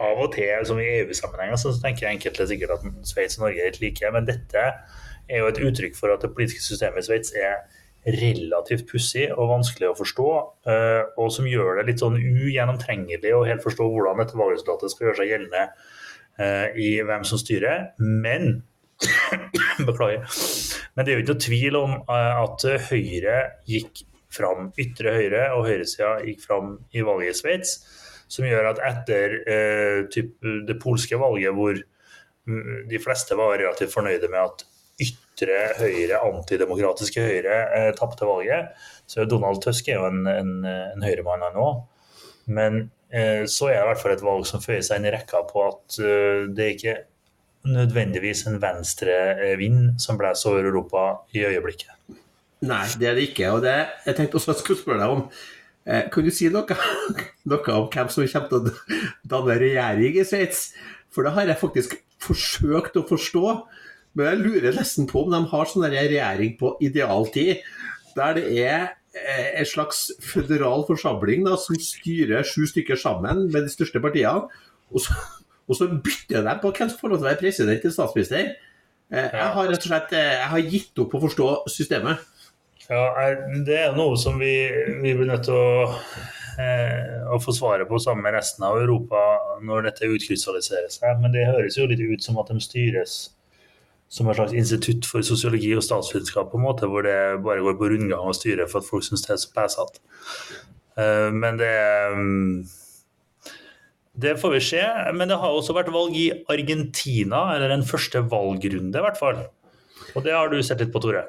av 0.03 0.19
og 0.21 0.33
til, 0.35 0.51
som 0.69 0.81
i 0.81 0.87
EU-sammenheng, 0.99 1.55
så 1.57 1.73
tenker 1.81 2.09
enkelte 2.11 2.47
sikkert 2.49 2.75
at 2.75 2.89
Sveits 3.09 3.39
og 3.39 3.47
Norge 3.47 3.63
er 3.63 3.71
litt 3.71 3.81
like, 3.81 4.11
men 4.13 4.29
dette 4.29 4.65
er 5.27 5.41
jo 5.41 5.49
et 5.49 5.61
uttrykk 5.69 5.97
for 5.97 6.13
at 6.13 6.25
det 6.25 6.33
politiske 6.35 6.65
systemet 6.65 7.05
i 7.05 7.07
Sveits 7.07 7.33
er 7.37 7.63
relativt 8.07 8.87
pussig 8.91 9.27
og 9.35 9.51
vanskelig 9.51 9.91
å 9.91 9.99
forstå, 9.99 10.31
eh, 10.71 11.03
og 11.19 11.31
som 11.35 11.49
gjør 11.51 11.81
det 11.81 11.87
litt 11.89 12.03
sånn 12.03 12.19
ugjennomtrengelig 12.21 13.33
å 13.35 13.45
helt 13.49 13.65
forstå 13.65 13.87
hvordan 13.91 14.23
dette 14.23 14.39
valgresultatet 14.39 14.93
skal 14.93 15.09
gjøre 15.09 15.19
seg 15.21 15.33
gjeldende 15.33 15.65
eh, 16.39 16.69
i 16.79 16.91
hvem 17.07 17.27
som 17.27 17.41
styrer. 17.43 17.91
Men 17.99 18.63
Beklager. 19.89 20.23
Men 20.97 21.05
det 21.05 21.13
er 21.13 21.19
jo 21.19 21.25
ikke 21.25 21.35
noe 21.35 21.45
tvil 21.47 21.81
om 21.81 21.97
eh, 21.99 22.45
at 22.45 22.67
Høyre 22.87 23.41
gikk 23.69 24.05
fram, 24.37 24.71
ytre 24.81 25.15
høyre 25.17 25.43
og 25.57 25.67
høyresida 25.67 26.17
gikk 26.27 26.43
fram 26.45 26.77
i 26.95 27.03
valget 27.05 27.35
i 27.35 27.41
Sveits. 27.41 27.77
Som 28.31 28.47
gjør 28.47 28.73
at 28.73 28.81
etter 28.83 29.37
typ, 30.11 30.33
det 30.67 30.75
polske 30.83 31.15
valget, 31.15 31.55
hvor 31.55 31.77
mm, 31.79 32.89
de 32.91 32.99
fleste 32.99 33.37
var 33.39 33.55
relativt 33.55 33.95
fornøyde 33.95 34.31
med 34.33 34.41
at 34.43 34.65
ytre 35.37 35.59
høyre, 35.77 36.21
antidemokratiske 36.25 37.21
høyre 37.21 37.57
eh, 37.77 37.91
tapte 37.97 38.25
valget. 38.29 38.73
Så 39.07 39.27
Donald 39.29 39.61
Tusk 39.63 39.89
er 39.89 40.01
jo 40.01 40.09
en, 40.09 40.25
en, 40.27 40.55
en 40.65 41.05
høyremann 41.05 41.45
nå. 41.55 41.67
Men 42.47 42.87
eh, 43.11 43.45
så 43.45 43.69
er 43.69 43.77
det 43.77 43.83
i 43.83 43.91
hvert 43.91 44.03
fall 44.03 44.17
et 44.17 44.25
valg 44.25 44.49
som 44.49 44.63
føyer 44.65 44.85
seg 44.87 45.01
inn 45.01 45.11
i 45.11 45.13
rekka 45.15 45.43
på 45.51 45.67
at 45.67 45.99
uh, 46.01 46.47
det 46.49 46.65
er 46.65 46.73
ikke 46.77 46.97
nødvendigvis 47.67 48.45
en 48.47 48.61
venstrevind 48.63 49.97
som 50.03 50.19
blåser 50.19 50.53
over 50.53 50.69
Europa 50.71 51.05
i 51.35 51.43
øyeblikket. 51.49 51.93
Nei, 52.67 52.85
det 52.99 53.09
er 53.11 53.19
det 53.19 53.29
ikke. 53.33 53.51
Og 53.53 53.65
det, 53.67 53.75
jeg 54.07 54.17
tenkte 54.17 54.39
også 54.39 54.55
jeg 54.55 54.63
skulle 54.63 54.81
spørre 54.81 55.03
deg 55.03 55.15
om 55.17 55.25
eh, 55.85 56.07
Kan 56.13 56.25
du 56.25 56.33
si 56.33 56.49
noe, 56.53 56.79
noe, 57.51 57.75
om 57.75 57.89
hvem 57.93 58.13
som 58.13 58.29
kommer 58.33 58.53
til 58.53 58.61
å 58.61 59.01
danne 59.35 59.59
regjering 59.61 60.21
i 60.23 60.25
Sveits? 60.27 60.71
For 61.13 61.27
det 61.27 61.35
har 61.37 61.51
jeg 61.51 61.61
faktisk 61.61 61.99
forsøkt 62.23 62.97
å 62.97 63.05
forstå. 63.09 63.45
Men 64.17 64.31
jeg 64.31 64.43
lurer 64.43 64.79
nesten 64.79 65.09
på 65.11 65.27
om 65.27 65.35
de 65.35 65.43
har 65.51 65.69
sånn 65.69 65.89
regjering 65.93 66.55
på 66.61 66.73
idealtid, 66.85 67.65
der 68.17 68.39
det 68.39 68.47
er 68.65 68.85
eh, 69.13 69.51
en 69.61 69.69
slags 69.69 70.07
føderal 70.25 70.87
forsamling 70.89 71.45
da, 71.45 71.59
som 71.61 71.77
styrer 71.81 72.47
sju 72.49 72.65
stykker 72.71 72.97
sammen 73.01 73.51
med 73.53 73.67
de 73.67 73.73
største 73.73 74.01
partiene. 74.01 74.47
Og 74.89 75.05
så, 75.05 75.17
og 75.69 75.77
så 75.77 75.91
bytter 75.91 76.47
de 76.47 76.55
på 76.63 76.73
hvem 76.73 76.89
som 76.89 77.03
får 77.03 77.13
lov 77.13 77.21
til 77.21 77.27
å 77.27 77.31
være 77.31 77.43
president 77.43 77.85
eller 77.85 77.97
statsminister. 77.99 78.55
Eh, 79.13 79.29
jeg 79.29 79.53
har 79.59 79.69
rett 79.71 79.85
og 79.85 79.91
slett 79.91 80.17
eh, 80.17 80.33
jeg 80.33 80.49
har 80.55 80.73
gitt 80.73 81.05
opp 81.05 81.15
å 81.15 81.23
forstå 81.27 81.51
systemet. 81.71 82.25
Ja, 82.87 83.05
Det 83.67 83.79
er 83.83 83.95
noe 83.99 84.17
som 84.19 84.41
vi, 84.41 84.55
vi 85.03 85.13
blir 85.19 85.29
nødt 85.29 85.45
til 85.49 85.59
å, 85.59 85.87
eh, 86.63 87.23
å 87.35 87.39
få 87.43 87.55
svaret 87.55 87.91
på 87.91 88.01
sammen 88.03 88.25
med 88.27 88.37
resten 88.39 88.65
av 88.67 88.79
Europa 88.81 89.23
når 89.67 89.91
dette 89.91 90.11
utkrystalliserer 90.11 90.89
seg. 90.95 91.21
Men 91.21 91.35
det 91.35 91.49
høres 91.51 91.79
jo 91.79 91.89
litt 91.91 92.01
ut 92.01 92.25
som 92.25 92.39
at 92.43 92.51
de 92.53 92.63
styres 92.63 93.19
som 94.09 94.29
et 94.31 94.39
slags 94.39 94.55
institutt 94.55 95.07
for 95.09 95.27
sosiologi 95.27 95.73
og 95.77 95.85
statsvitenskap, 95.85 96.51
på 96.53 96.61
en 96.61 96.67
måte, 96.67 96.89
hvor 96.91 97.05
det 97.07 97.43
bare 97.45 97.65
går 97.65 97.79
på 97.79 97.91
rundgang 97.93 98.31
og 98.31 98.37
styre 98.39 98.69
for 98.71 98.81
at 98.81 98.89
folk 98.89 99.07
syns 99.07 99.27
det 99.27 99.35
er 99.35 99.41
så 99.43 99.53
pæsete. 99.57 100.03
Uh, 100.97 101.31
men 101.35 101.59
det 101.61 101.73
um, 102.15 102.63
Det 104.17 104.39
får 104.41 104.55
vi 104.55 104.61
se. 104.65 104.85
Men 105.13 105.29
det 105.29 105.37
har 105.37 105.53
også 105.53 105.75
vært 105.77 105.93
valg 105.93 106.15
i 106.17 106.31
Argentina, 106.49 107.51
eller 107.57 107.75
en 107.75 107.85
første 107.85 108.23
valgrunde 108.31 108.97
i 108.97 109.05
hvert 109.05 109.21
fall. 109.21 109.43
Og 110.15 110.25
det 110.25 110.33
har 110.33 110.49
du 110.49 110.63
sett 110.65 110.81
litt 110.81 110.95
på, 110.95 111.03
Tore? 111.05 111.27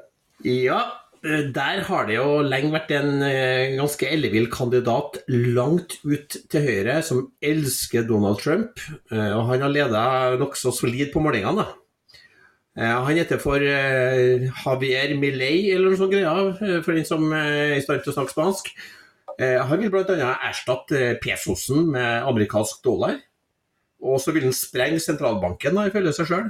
Ja, 0.48 0.77
eh, 1.25 1.50
der 1.51 1.81
har 1.84 2.07
det 2.07 2.15
jo 2.15 2.38
lenge 2.46 2.72
vært 2.72 2.93
en 2.96 3.25
eh, 3.25 3.74
ganske 3.75 4.07
ellevill 4.07 4.48
kandidat 4.53 5.17
langt 5.27 5.98
ut 6.05 6.38
til 6.48 6.63
høyre, 6.63 7.01
som 7.03 7.25
elsker 7.43 8.07
Donald 8.07 8.39
Trump. 8.39 8.79
Og 9.12 9.43
han 9.50 9.65
har 9.65 9.74
leda 9.74 10.05
nokså 10.39 10.72
solid 10.77 11.12
på 11.12 11.25
målingene. 11.25 11.67
Eh, 11.67 11.87
han 12.77 13.17
heter 13.17 13.39
for 13.41 13.57
uh, 13.57 14.43
Javier 14.62 15.15
Millet, 15.17 15.72
eller 15.74 15.89
noe 15.89 15.98
sånt 15.98 16.13
greier, 16.13 16.51
eh, 16.62 16.77
for 16.86 16.93
den 16.93 17.07
som 17.07 17.25
er 17.34 17.74
i 17.74 17.81
stand 17.81 18.03
til 18.05 18.13
å 18.13 18.17
snakke 18.19 18.36
spansk. 18.36 18.69
Eh, 19.38 19.57
han 19.57 19.81
vil 19.81 19.89
bl.a. 19.93 20.36
erstatte 20.50 21.15
pesosen 21.22 21.89
med 21.96 22.27
amerikansk 22.29 22.84
dollar. 22.86 23.17
Og 24.05 24.22
så 24.22 24.34
vil 24.34 24.46
han 24.46 24.53
sprenge 24.53 25.01
sentralbanken, 25.01 25.79
ifølge 25.89 26.13
seg 26.13 26.29
sjøl. 26.29 26.48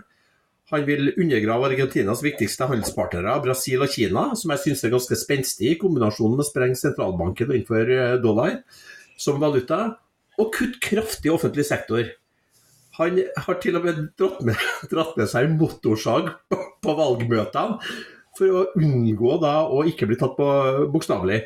Han 0.74 0.84
vil 0.88 1.13
undergrave 1.13 1.69
Argentinas 1.69 2.19
viktigste 2.25 2.67
handelspartnere, 2.67 3.38
Brasil 3.43 3.86
og 3.86 3.91
Kina, 3.93 4.25
som 4.36 4.51
jeg 4.51 4.65
syns 4.65 4.84
er 4.84 4.91
ganske 4.91 5.15
spenstig 5.15 5.72
i 5.72 5.79
kombinasjon 5.79 6.36
med 6.36 6.43
å 6.43 6.48
sprenge 6.50 6.79
sentralbanken 6.79 7.53
og 7.53 7.60
innføre 7.62 8.17
dollar 8.19 8.60
som 9.15 9.39
valuta. 9.39 9.96
Og 10.36 10.51
kutte 10.53 10.84
kraftig 10.84 11.31
offentlig 11.31 11.63
sektor. 11.72 12.03
Han 12.98 13.20
har 13.46 13.58
til 13.62 13.77
og 13.77 13.86
med 13.86 14.04
dratt 14.18 14.44
med, 14.46 14.68
dratt 14.92 15.18
med 15.20 15.30
seg 15.30 15.51
motorsag 15.54 16.32
på, 16.50 16.94
valgmøtene 16.98 17.82
for 18.38 18.54
å 18.54 18.62
unngå 18.77 19.39
da 19.42 19.60
å 19.66 19.82
ikke 19.89 20.08
bli 20.10 20.18
tatt 20.20 20.36
på 20.38 20.48
bokstavelig. 20.94 21.42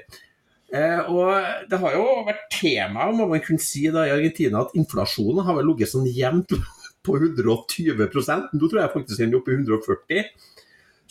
Eh, 0.72 1.00
og 1.12 1.31
Det 1.72 1.79
har 1.81 1.96
jo 1.98 2.03
vært 2.27 2.46
tema 2.53 3.10
må 3.12 3.27
man 3.27 3.43
kunne 3.43 3.63
si 3.63 3.88
da 3.91 4.05
i 4.08 4.13
Argentina 4.13 4.62
at 4.63 4.75
inflasjonen 4.77 5.43
har 5.48 5.58
vel 5.58 5.67
ligget 5.72 5.91
sånn 5.91 6.08
jevnt 6.08 6.53
på 7.05 7.17
120% 7.17 8.53
Nå 8.55 8.70
tror 8.70 8.79
jeg 8.79 8.93
faktisk 8.93 9.20
den 9.20 9.34
er 9.34 9.39
oppe 9.39 9.51
i 9.51 9.58
140 9.58 10.29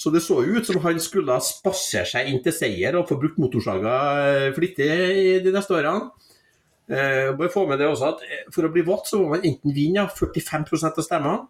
Så 0.01 0.13
det 0.15 0.23
så 0.25 0.39
ut 0.41 0.65
som 0.65 0.81
han 0.85 1.01
skulle 1.03 1.37
spasere 1.45 2.09
seg 2.09 2.31
inn 2.31 2.41
til 2.45 2.57
seier 2.57 2.97
og 2.97 3.09
få 3.11 3.19
brukt 3.21 3.41
motorsaga 3.43 3.99
flittig 4.57 4.89
de 5.45 5.53
neste 5.53 5.77
årene. 5.77 6.09
Eh, 6.91 7.31
bare 7.39 7.53
få 7.53 7.67
med 7.71 7.79
det 7.79 7.87
også 7.87 8.09
at 8.09 8.23
eh, 8.27 8.47
For 8.51 8.67
å 8.67 8.73
bli 8.75 8.83
valgt 8.83 9.13
så 9.13 9.21
må 9.21 9.37
man 9.37 9.45
enten 9.47 9.75
vinne 9.75 10.09
45% 10.11 10.99
av 10.99 11.07
stemmene, 11.07 11.45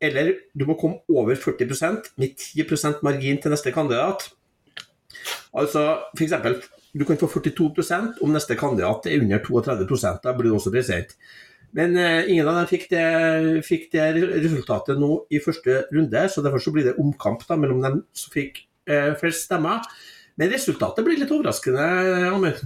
eller 0.00 0.34
du 0.56 0.66
må 0.68 0.76
komme 0.80 1.00
over 1.12 1.36
40% 1.36 2.10
med 2.20 2.36
10% 2.36 3.00
margin 3.04 3.40
til 3.40 3.52
neste 3.52 3.72
kandidat. 3.72 4.26
Altså 5.56 5.86
f.eks. 6.16 6.36
Du 6.92 7.04
kan 7.06 7.18
få 7.20 7.28
42% 7.30 8.20
om 8.24 8.32
neste 8.34 8.56
kandidat 8.58 9.06
er 9.06 9.22
under 9.22 9.40
32 9.44 9.98
Da 10.24 10.34
blir 10.34 10.50
du 10.50 10.56
også 10.56 10.72
president. 10.74 11.14
Men 11.72 11.94
eh, 11.96 12.28
ingen 12.32 12.48
av 12.50 12.58
dem 12.58 12.68
fikk 12.70 12.88
det, 12.90 13.04
fikk 13.66 13.90
det, 13.94 14.08
resultatet 14.42 14.98
nå 14.98 15.22
i 15.30 15.38
første 15.42 15.84
runde, 15.92 16.24
så 16.28 16.42
derfor 16.42 16.62
så 16.62 16.72
blir 16.74 16.88
det 16.88 16.98
omkamp 16.98 17.46
da, 17.46 17.56
mellom 17.60 17.80
dem 17.84 18.00
som 18.12 18.34
fikk 18.34 18.64
eh, 18.90 19.12
flest 19.20 19.46
stemmer. 19.46 19.86
Men 20.40 20.50
resultatet 20.50 21.06
blir 21.06 21.20
litt 21.20 21.30
overraskende, 21.30 21.86
Amund. 22.32 22.64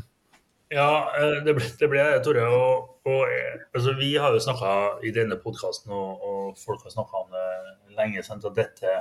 Ja, 0.75 0.89
eh, 1.15 1.41
det 1.47 1.55
ble, 1.57 1.71
det 1.81 1.89
ble 1.93 2.05
Tore. 2.27 2.45
Og, 2.51 2.93
og, 3.07 3.25
eh, 3.31 3.65
altså, 3.73 3.95
vi 4.01 4.15
har 4.19 4.35
jo 4.35 4.43
snakka 4.43 4.75
i 5.07 5.15
denne 5.15 5.39
podkasten, 5.41 5.95
og, 5.95 6.25
og, 6.27 6.55
folk 6.59 6.83
har 6.87 6.95
snakka 6.97 7.25
om 7.25 7.35
det 7.35 7.97
lenge, 7.99 8.27
sant, 8.27 8.47
at 8.49 8.59
dette, 8.59 8.99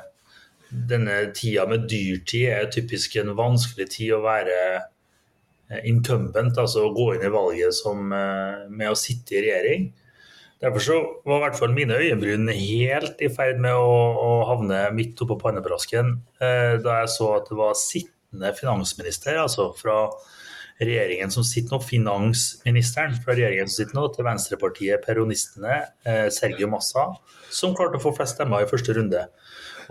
denne 0.70 1.20
tida 1.34 1.66
med 1.70 1.88
dyrtid 1.90 2.50
er 2.54 2.72
typisk 2.74 3.18
en 3.22 3.34
vanskelig 3.38 3.90
tid 3.94 4.16
å 4.16 4.24
være 4.26 4.60
Eh, 5.74 5.84
incumbent, 5.90 6.58
altså 6.60 6.88
å 6.88 6.94
gå 6.94 7.14
inn 7.16 7.26
i 7.26 7.32
valget 7.32 7.76
som, 7.76 8.12
eh, 8.12 8.66
med 8.70 8.92
å 8.92 8.98
sitte 9.00 9.38
i 9.38 9.44
regjering. 9.46 9.94
Derfor 10.62 10.80
så 10.80 10.98
var 11.26 11.38
i 11.38 11.44
hvert 11.44 11.60
fall 11.60 11.74
mine 11.76 11.96
øyenbryn 11.96 12.48
helt 12.48 13.22
i 13.22 13.30
ferd 13.30 13.60
med 13.60 13.74
å, 13.74 13.96
å 14.16 14.30
havne 14.48 14.92
midt 14.96 15.20
oppå 15.20 15.40
pannebrasken 15.40 16.22
eh, 16.40 16.78
da 16.84 17.02
jeg 17.02 17.10
så 17.18 17.36
at 17.38 17.50
det 17.50 17.58
var 17.60 17.74
sittende 17.76 18.54
finansminister, 18.56 19.40
altså 19.40 19.74
fra 19.76 20.08
regjeringen 20.88 21.32
som 21.34 21.46
sitter 21.48 21.76
nå, 21.76 21.82
finansministeren 21.84 23.16
fra 23.24 23.36
regjeringen 23.38 23.70
som 23.70 23.84
sitter 23.84 24.00
nå, 24.00 24.08
til 24.14 24.28
venstrepartiet 24.28 25.04
Peronistene, 25.06 25.80
eh, 26.06 26.28
Sergio 26.34 26.70
Massa, 26.72 27.10
som 27.54 27.76
klarte 27.78 28.00
å 28.00 28.04
få 28.04 28.14
flest 28.18 28.38
stemmer 28.38 28.64
i 28.64 28.70
første 28.70 28.96
runde. 28.98 29.28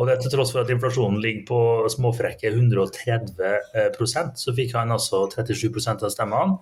Og 0.00 0.08
det 0.08 0.18
til 0.22 0.32
tross 0.32 0.52
for 0.54 0.62
at 0.62 0.70
inflasjonen 0.72 1.20
ligger 1.20 1.44
på 1.50 1.60
småfrekke 1.92 2.48
130% 2.54 4.40
så 4.40 4.54
fikk 4.56 4.72
han 4.78 4.94
altså 4.94 5.26
37% 5.32 6.06
av 6.06 6.12
stemmene. 6.14 6.56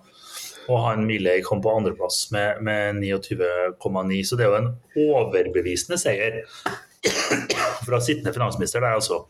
Og 0.69 0.83
han 0.85 1.07
Milei 1.07 1.39
kom 1.43 1.61
på 1.63 1.71
andreplass 1.73 2.27
med, 2.35 2.61
med 2.63 2.99
29,9. 3.01 4.19
Så 4.27 4.37
det 4.37 4.45
er 4.45 4.51
jo 4.51 4.59
en 4.59 4.73
overbevisende 5.07 5.97
seier 5.99 6.43
fra 7.87 8.01
sittende 8.03 8.33
finansminister 8.35 8.83
der, 8.83 8.99
altså. 8.99 9.23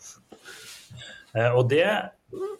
Eh, 1.31 1.51
og 1.55 1.69
det 1.71 1.87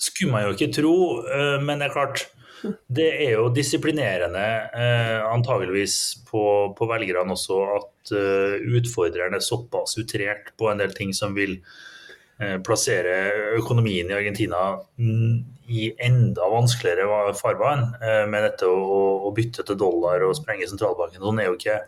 skulle 0.01 0.33
man 0.33 0.45
jo 0.47 0.53
ikke 0.55 0.71
tro, 0.75 0.95
eh, 1.25 1.57
men 1.63 1.81
det 1.81 1.89
er 1.89 1.95
klart 1.95 2.27
det 2.61 3.07
er 3.25 3.31
jo 3.35 3.47
disiplinerende 3.53 4.43
eh, 4.77 5.19
antageligvis 5.25 5.95
på, 6.27 6.43
på, 6.77 6.87
velgerne 6.89 7.33
også 7.33 7.57
at 7.77 8.11
uh, 8.13 8.57
utfordreren 8.77 9.35
er 9.37 9.43
såpass 9.43 9.97
utrert 10.01 10.51
på 10.59 10.69
en 10.71 10.81
del 10.81 10.93
ting 10.95 11.13
som 11.17 11.33
vil 11.37 11.57
uh, 11.57 12.57
plassere 12.65 13.57
økonomien 13.57 14.09
i 14.11 14.17
Argentina 14.17 14.61
i 15.01 15.87
enda 16.05 16.49
vanskeligere 16.53 17.33
farvann 17.39 17.87
uh, 18.01 18.25
med 18.29 18.45
dette 18.45 18.69
å, 18.69 19.01
å, 19.25 19.33
bytte 19.35 19.65
til 19.67 19.79
dollar 19.81 20.27
og 20.27 20.37
sprenge 20.37 20.69
sentralbanken. 20.69 21.23
Sånn 21.23 21.41
er 21.41 21.49
jo 21.49 21.57
ikke 21.57 21.81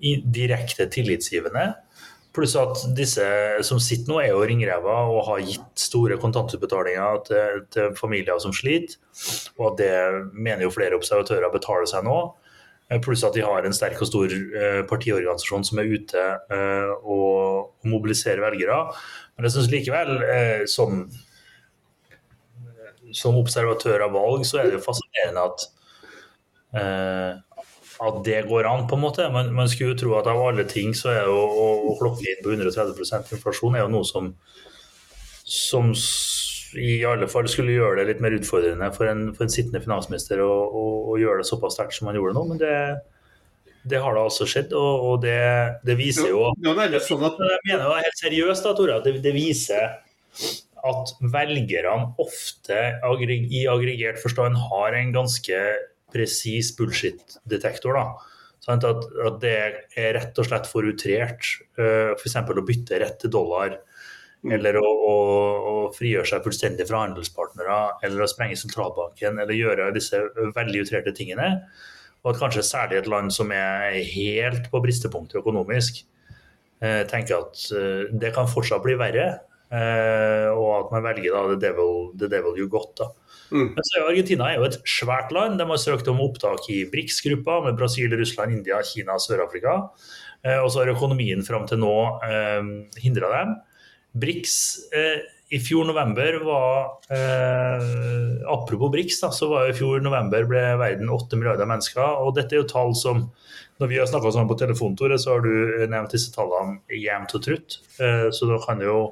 direkte 0.00 0.88
tillitsgivende. 0.90 1.68
Pluss 2.30 2.52
at 2.54 2.84
disse 2.94 3.24
som 3.66 3.80
sitter 3.82 4.12
nå, 4.12 4.20
er 4.22 4.30
jo 4.30 4.44
ringrever 4.46 5.10
og 5.10 5.24
har 5.26 5.40
gitt 5.42 5.82
store 5.82 6.18
kontantutbetalinger 6.22 7.24
til, 7.26 7.64
til, 7.74 7.88
familier 7.98 8.38
som 8.42 8.54
sliter. 8.54 9.00
Og 9.58 9.72
at 9.72 9.80
det 9.80 9.96
mener 10.30 10.62
jo 10.66 10.74
flere 10.74 10.98
observatører 10.98 11.50
betaler 11.50 11.90
seg 11.90 12.06
nå. 12.06 12.20
Eh, 12.90 12.98
pluss 13.02 13.22
at 13.26 13.34
de 13.34 13.42
har 13.46 13.66
en 13.66 13.74
sterk 13.74 14.00
og 14.02 14.08
stor 14.10 14.32
eh, 14.34 14.80
partiorganisasjon 14.90 15.66
som 15.66 15.78
er 15.78 15.90
ute 15.94 16.22
eh, 16.54 16.94
og, 17.02 17.74
mobiliserer 17.86 18.42
velgere. 18.42 18.78
Men 19.34 19.46
jeg 19.46 19.54
syns 19.56 19.70
likevel, 19.72 20.10
som, 20.68 21.04
som 23.16 23.38
observatør 23.40 24.04
av 24.04 24.12
valg, 24.12 24.44
så 24.44 24.60
er 24.60 24.68
det 24.68 24.76
jo 24.76 24.82
fascinerende 24.84 25.46
at 25.48 25.64
at 28.00 28.20
det 28.24 28.44
går 28.48 28.68
an, 28.68 28.86
på 28.88 28.96
en 28.96 29.02
måte. 29.02 29.28
Man, 29.32 29.52
man 29.52 29.68
skulle 29.68 29.92
jo 29.92 30.00
tro 30.02 30.16
at 30.18 30.28
av 30.30 30.40
alle 30.40 30.64
ting 30.68 30.94
så 30.96 31.12
er 31.12 31.26
det 31.28 31.34
å, 31.36 31.96
klokke 32.00 32.24
inn 32.24 32.42
på 32.44 32.54
130% 32.54 33.34
inflasjon 33.36 33.76
er 33.76 33.84
jo 33.84 33.92
noe 33.92 34.08
som, 34.08 34.30
som 35.44 35.92
i 36.80 37.00
alle 37.04 37.28
fall 37.28 37.48
skulle 37.50 37.74
gjøre 37.74 38.00
det 38.00 38.08
litt 38.12 38.22
mer 38.24 38.36
utfordrende 38.38 38.88
for 38.94 39.10
en, 39.10 39.30
for 39.36 39.44
en 39.44 39.52
sittende 39.52 39.82
finansminister 39.84 40.40
å, 40.44 40.48
å, 40.48 40.84
å, 41.12 41.18
gjøre 41.20 41.42
det 41.42 41.50
såpass 41.50 41.76
sterkt 41.76 41.98
som 41.98 42.08
han 42.08 42.16
gjorde 42.16 42.36
nå. 42.38 42.46
Men 42.52 42.62
det, 42.62 42.74
det 43.90 44.00
har 44.00 44.16
da 44.16 44.24
altså 44.30 44.48
skjedd, 44.48 44.72
og, 44.78 45.06
og 45.10 45.20
det, 45.26 45.36
det, 45.84 45.98
viser 46.00 46.32
jo 46.32 46.48
ja, 46.64 46.74
det 46.80 47.02
sånn 47.04 47.26
at... 47.26 47.36
Jeg 47.36 47.62
mener 47.68 47.84
jo 47.84 48.00
helt 48.00 48.20
seriøst 48.22 48.68
da, 48.68 48.74
Tore, 48.78 48.98
at 49.00 49.08
det, 49.08 49.18
det 49.26 49.36
viser 49.36 49.98
at 50.80 51.10
velgerne 51.20 52.14
ofte 52.22 52.76
i 53.04 53.64
aggregert 53.68 54.20
forstand 54.22 54.56
har 54.70 54.96
en 54.96 55.10
ganske 55.12 55.58
presis 56.12 56.72
bullshit-detektor. 56.78 57.98
Sånn 58.60 58.82
at, 58.84 59.06
at, 59.24 59.38
det 59.40 59.54
er 59.98 60.16
rett 60.18 60.40
og 60.40 60.48
slett 60.48 60.68
for 60.68 60.86
utrert. 60.86 61.46
Uh, 61.80 62.12
F.eks. 62.16 62.36
å 62.36 62.66
bytte 62.66 63.00
rett 63.00 63.16
til 63.22 63.32
dollar. 63.32 63.78
Mm. 64.44 64.54
Eller 64.56 64.78
å, 64.80 64.84
å, 64.84 65.14
å, 65.70 65.74
frigjøre 65.96 66.28
seg 66.28 66.44
fullstendig 66.44 66.86
fra 66.88 67.04
handelspartnere. 67.06 67.80
Eller 68.06 68.24
å 68.24 68.30
sprenge 68.30 68.58
sentralbanken. 68.60 69.40
Eller 69.40 69.56
gjøre 69.56 69.90
disse 69.96 70.22
veldig 70.56 70.84
utrerte 70.84 71.16
tingene. 71.16 71.54
Og 72.20 72.34
at 72.34 72.40
kanskje 72.42 72.66
særlig 72.68 73.00
et 73.00 73.08
land 73.08 73.32
som 73.32 73.52
er 73.56 73.96
helt 74.12 74.68
på 74.72 74.82
bristepunktet 74.84 75.40
økonomisk, 75.40 76.02
uh, 76.84 77.02
tenker 77.08 77.40
at 77.40 77.64
uh, 77.72 78.10
det 78.12 78.34
kan 78.36 78.50
fortsatt 78.50 78.84
bli 78.84 78.98
verre. 79.00 79.30
Og 79.70 80.70
at 80.74 80.88
man 80.90 81.04
velger 81.04 81.30
da 81.30 81.42
the 81.52 81.58
devil, 81.62 82.10
the 82.18 82.28
devil 82.28 82.56
you 82.58 82.66
got. 82.68 82.90
da. 82.98 83.10
Mm. 83.50 83.72
Men 83.74 83.86
så 83.86 84.04
Argentina 84.06 84.46
er 84.50 84.60
jo 84.60 84.68
et 84.68 84.78
svært 84.88 85.32
land. 85.34 85.58
De 85.58 85.66
har 85.66 85.82
søkt 85.82 86.08
om 86.10 86.22
opptak 86.22 86.68
i 86.70 86.84
BRICS-gruppa 86.90 87.60
med 87.66 87.78
Brasil, 87.78 88.12
Russland, 88.18 88.54
India, 88.54 88.78
Kina 88.86 89.18
Sør-Afrika. 89.18 89.76
Eh, 90.46 90.58
og 90.60 90.70
så 90.70 90.82
har 90.82 90.94
økonomien 90.94 91.42
fram 91.46 91.66
til 91.68 91.82
nå 91.82 91.96
eh, 92.26 92.70
hindra 93.02 93.32
dem. 93.34 93.58
BRICS 94.22 94.56
eh, 94.96 95.20
i 95.50 95.58
fjor 95.58 95.88
november 95.88 96.36
var 96.46 96.92
eh, 97.10 97.86
Apropos 98.50 98.90
BRICS, 98.94 99.18
da, 99.24 99.32
så 99.34 99.50
var 99.50 99.70
i 99.70 99.74
fjor 99.74 100.02
november 100.02 100.46
ble 100.50 100.62
verden 100.78 101.10
8 101.10 101.38
milliarder 101.38 101.68
mennesker. 101.70 102.22
Og 102.22 102.36
dette 102.38 102.54
er 102.54 102.62
jo 102.62 102.70
tall 102.70 102.94
som 102.98 103.28
Når 103.80 103.88
vi 103.88 103.96
har 103.96 104.06
snakka 104.06 104.30
sammen 104.30 104.50
på 104.50 104.58
telefontoret, 104.60 105.22
så 105.22 105.32
har 105.32 105.40
du 105.40 105.86
nevnt 105.88 106.12
disse 106.12 106.28
tallene 106.34 106.82
jevnt 106.92 107.32
og 107.34 107.42
trutt. 107.46 107.78
Eh, 107.98 108.28
så 108.28 108.46
da 108.46 108.58
kan 108.62 108.78
det 108.78 108.90
jo 108.90 109.08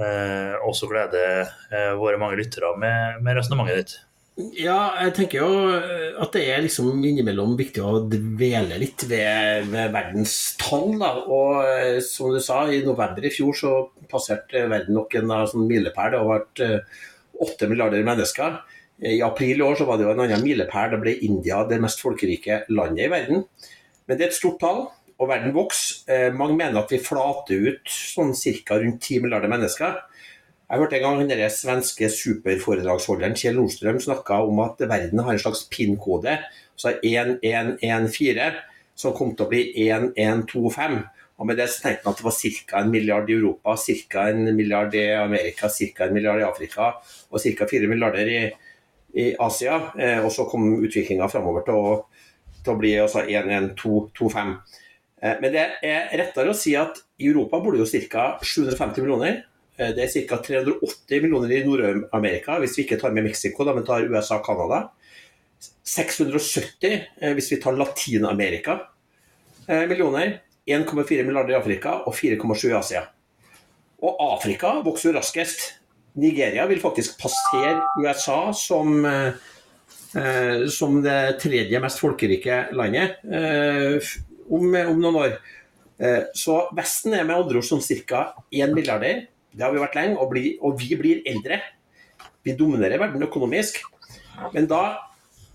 eh, 0.00 0.54
også 0.64 0.88
glede 0.90 1.22
eh, 1.44 1.92
våre 1.98 2.18
mange 2.20 2.38
lyttere 2.40 2.74
med, 2.80 3.22
med 3.24 3.38
resonnementet 3.38 3.80
ditt. 3.80 3.94
Ja, 4.58 4.96
jeg 5.04 5.12
tenker 5.14 5.44
jo 5.44 5.50
eh, 5.76 6.16
at 6.22 6.34
det 6.34 6.44
er 6.50 6.64
liksom 6.64 6.90
innimellom 7.06 7.54
viktig 7.58 7.82
å 7.84 8.00
dvele 8.10 8.80
litt 8.82 9.06
ved, 9.10 9.70
ved 9.70 9.94
verdens 9.94 10.36
tall. 10.60 10.96
Da. 11.00 11.12
Og 11.22 12.02
som 12.06 12.34
du 12.34 12.40
sa, 12.42 12.64
i 12.66 12.82
november 12.86 13.26
i 13.26 13.32
fjor 13.34 13.58
så 13.58 13.74
passerte 14.10 14.66
verden 14.70 14.98
nok 14.98 15.14
en 15.20 15.34
sånn 15.50 15.68
milepæl. 15.70 16.14
Det 16.14 16.22
har 16.22 16.32
vært 16.32 16.64
åtte 17.44 17.70
milliarder 17.70 18.04
mennesker. 18.06 18.58
I 19.04 19.18
april 19.26 19.58
i 19.58 19.64
år 19.66 19.78
så 19.78 19.86
var 19.86 19.98
det 19.98 20.06
jo 20.06 20.12
en 20.14 20.24
annen 20.26 20.42
milepæl. 20.42 20.92
Da 20.92 21.00
ble 21.02 21.16
India 21.26 21.62
det 21.70 21.80
mest 21.82 22.02
folkerike 22.02 22.64
landet 22.74 23.06
i 23.06 23.10
verden. 23.12 23.46
Men 24.04 24.18
det 24.18 24.26
er 24.26 24.34
et 24.34 24.36
stort 24.36 24.60
tall 24.62 24.84
og 25.18 25.30
verden 25.30 25.54
vokser. 25.54 26.02
Eh, 26.10 26.30
mange 26.34 26.56
mener 26.58 26.80
at 26.82 26.92
vi 26.92 27.02
flater 27.02 27.70
ut 27.70 27.90
sånn 27.90 28.34
ca. 28.34 28.80
rundt 28.80 29.02
10 29.02 29.22
milliarder 29.24 29.52
mennesker. 29.52 30.02
Jeg 30.64 30.80
hørte 30.80 30.96
en 30.96 31.04
gang 31.04 31.28
den 31.28 31.50
svenske 31.52 32.08
superforedragsholderen 32.10 33.36
Kjell 33.36 33.58
Nordstrøm 33.58 34.00
snakka 34.00 34.40
om 34.46 34.62
at 34.64 34.80
verden 34.80 35.20
har 35.20 35.34
en 35.34 35.42
slags 35.42 35.66
PIN-kode, 35.70 36.38
altså 36.74 36.94
1114, 37.04 38.56
som 38.96 39.12
kom 39.14 39.34
til 39.36 39.44
å 39.44 39.50
bli 39.50 39.60
1125. 39.84 41.02
Og 41.38 41.48
med 41.48 41.58
det 41.58 41.66
så 41.70 41.82
tenkte 41.82 42.06
han 42.06 42.14
at 42.14 42.20
det 42.20 42.26
var 42.26 42.36
ca. 42.40 42.80
en 42.80 42.90
milliard 42.90 43.30
i 43.30 43.36
Europa, 43.36 43.74
ca. 44.10 44.28
en 44.30 44.56
milliard 44.56 44.94
i 44.94 45.04
Amerika, 45.18 45.68
ca. 45.68 46.06
en 46.06 46.14
milliard 46.14 46.40
i 46.40 46.46
Afrika 46.46 46.94
og 47.30 47.40
ca. 47.42 47.66
fire 47.70 47.90
milliarder 47.90 48.30
i, 48.30 48.40
i 49.20 49.34
Asia. 49.38 49.80
Eh, 49.98 50.24
og 50.24 50.32
så 50.32 50.46
kom 50.48 50.78
utviklinga 50.78 51.28
framover 51.28 51.66
til, 51.66 52.00
til, 52.62 52.72
å 52.72 52.78
bli 52.78 52.94
altså 53.02 53.26
1125. 53.26 54.54
Eh, 55.24 55.40
men 55.40 55.52
det 55.54 55.64
er 55.84 56.12
rettere 56.20 56.52
å 56.52 56.58
si 56.58 56.74
at 56.76 57.00
i 57.18 57.30
Europa 57.30 57.60
bor 57.62 57.74
det 57.74 57.84
jo 57.84 58.06
ca. 58.12 58.26
750 58.44 59.04
millioner. 59.04 59.42
Eh, 59.78 59.94
det 59.96 60.06
er 60.06 60.26
ca. 60.28 60.40
380 60.44 61.22
millioner 61.24 61.54
i 61.56 61.62
Nord-Amerika, 61.64 62.58
hvis 62.60 62.76
vi 62.78 62.84
ikke 62.84 63.00
tar 63.00 63.14
med 63.16 63.26
Mexico, 63.30 63.66
men 63.70 63.86
tar 63.86 64.08
USA 64.10 64.40
og 64.40 64.46
Canada. 64.46 64.82
670 65.84 66.92
eh, 66.92 67.32
hvis 67.36 67.52
vi 67.54 67.60
tar 67.62 67.76
Latin-Amerika 67.78 68.82
millioner. 69.88 70.42
1,4 70.68 71.24
milliarder 71.24 71.54
i 71.54 71.56
Afrika 71.56 71.90
og 72.08 72.12
4,7 72.16 72.66
i 72.70 72.74
Asia. 72.76 73.00
Og 74.04 74.20
Afrika 74.26 74.74
vokser 74.84 75.10
jo 75.10 75.14
raskest. 75.16 75.64
Nigeria 76.20 76.66
vil 76.68 76.80
faktisk 76.80 77.16
passere 77.20 77.80
USA 78.00 78.38
som, 78.56 78.92
som 80.72 81.00
det 81.04 81.16
tredje 81.42 81.80
mest 81.84 82.00
folkerike 82.00 82.60
landet 82.76 83.24
om, 84.48 84.66
om, 84.68 84.98
noen 85.00 85.20
år. 85.20 85.36
Eh, 85.98 86.22
så 86.36 86.64
Vesten 86.76 87.14
er 87.16 87.26
med 87.26 87.36
andre 87.36 87.60
ord 87.60 87.68
som 87.68 87.82
ca. 87.82 88.26
1 88.50 88.74
milliarder. 88.74 89.26
Det 89.54 89.62
har 89.62 89.72
vi 89.74 89.82
vært 89.82 89.98
lenge, 89.98 90.18
og, 90.18 90.30
bli, 90.32 90.56
og 90.60 90.78
vi 90.80 90.96
blir 90.98 91.22
eldre. 91.30 91.60
Vi 92.44 92.56
dominerer 92.58 93.00
verden 93.00 93.24
økonomisk. 93.24 93.80
Men 94.52 94.66
da 94.70 94.82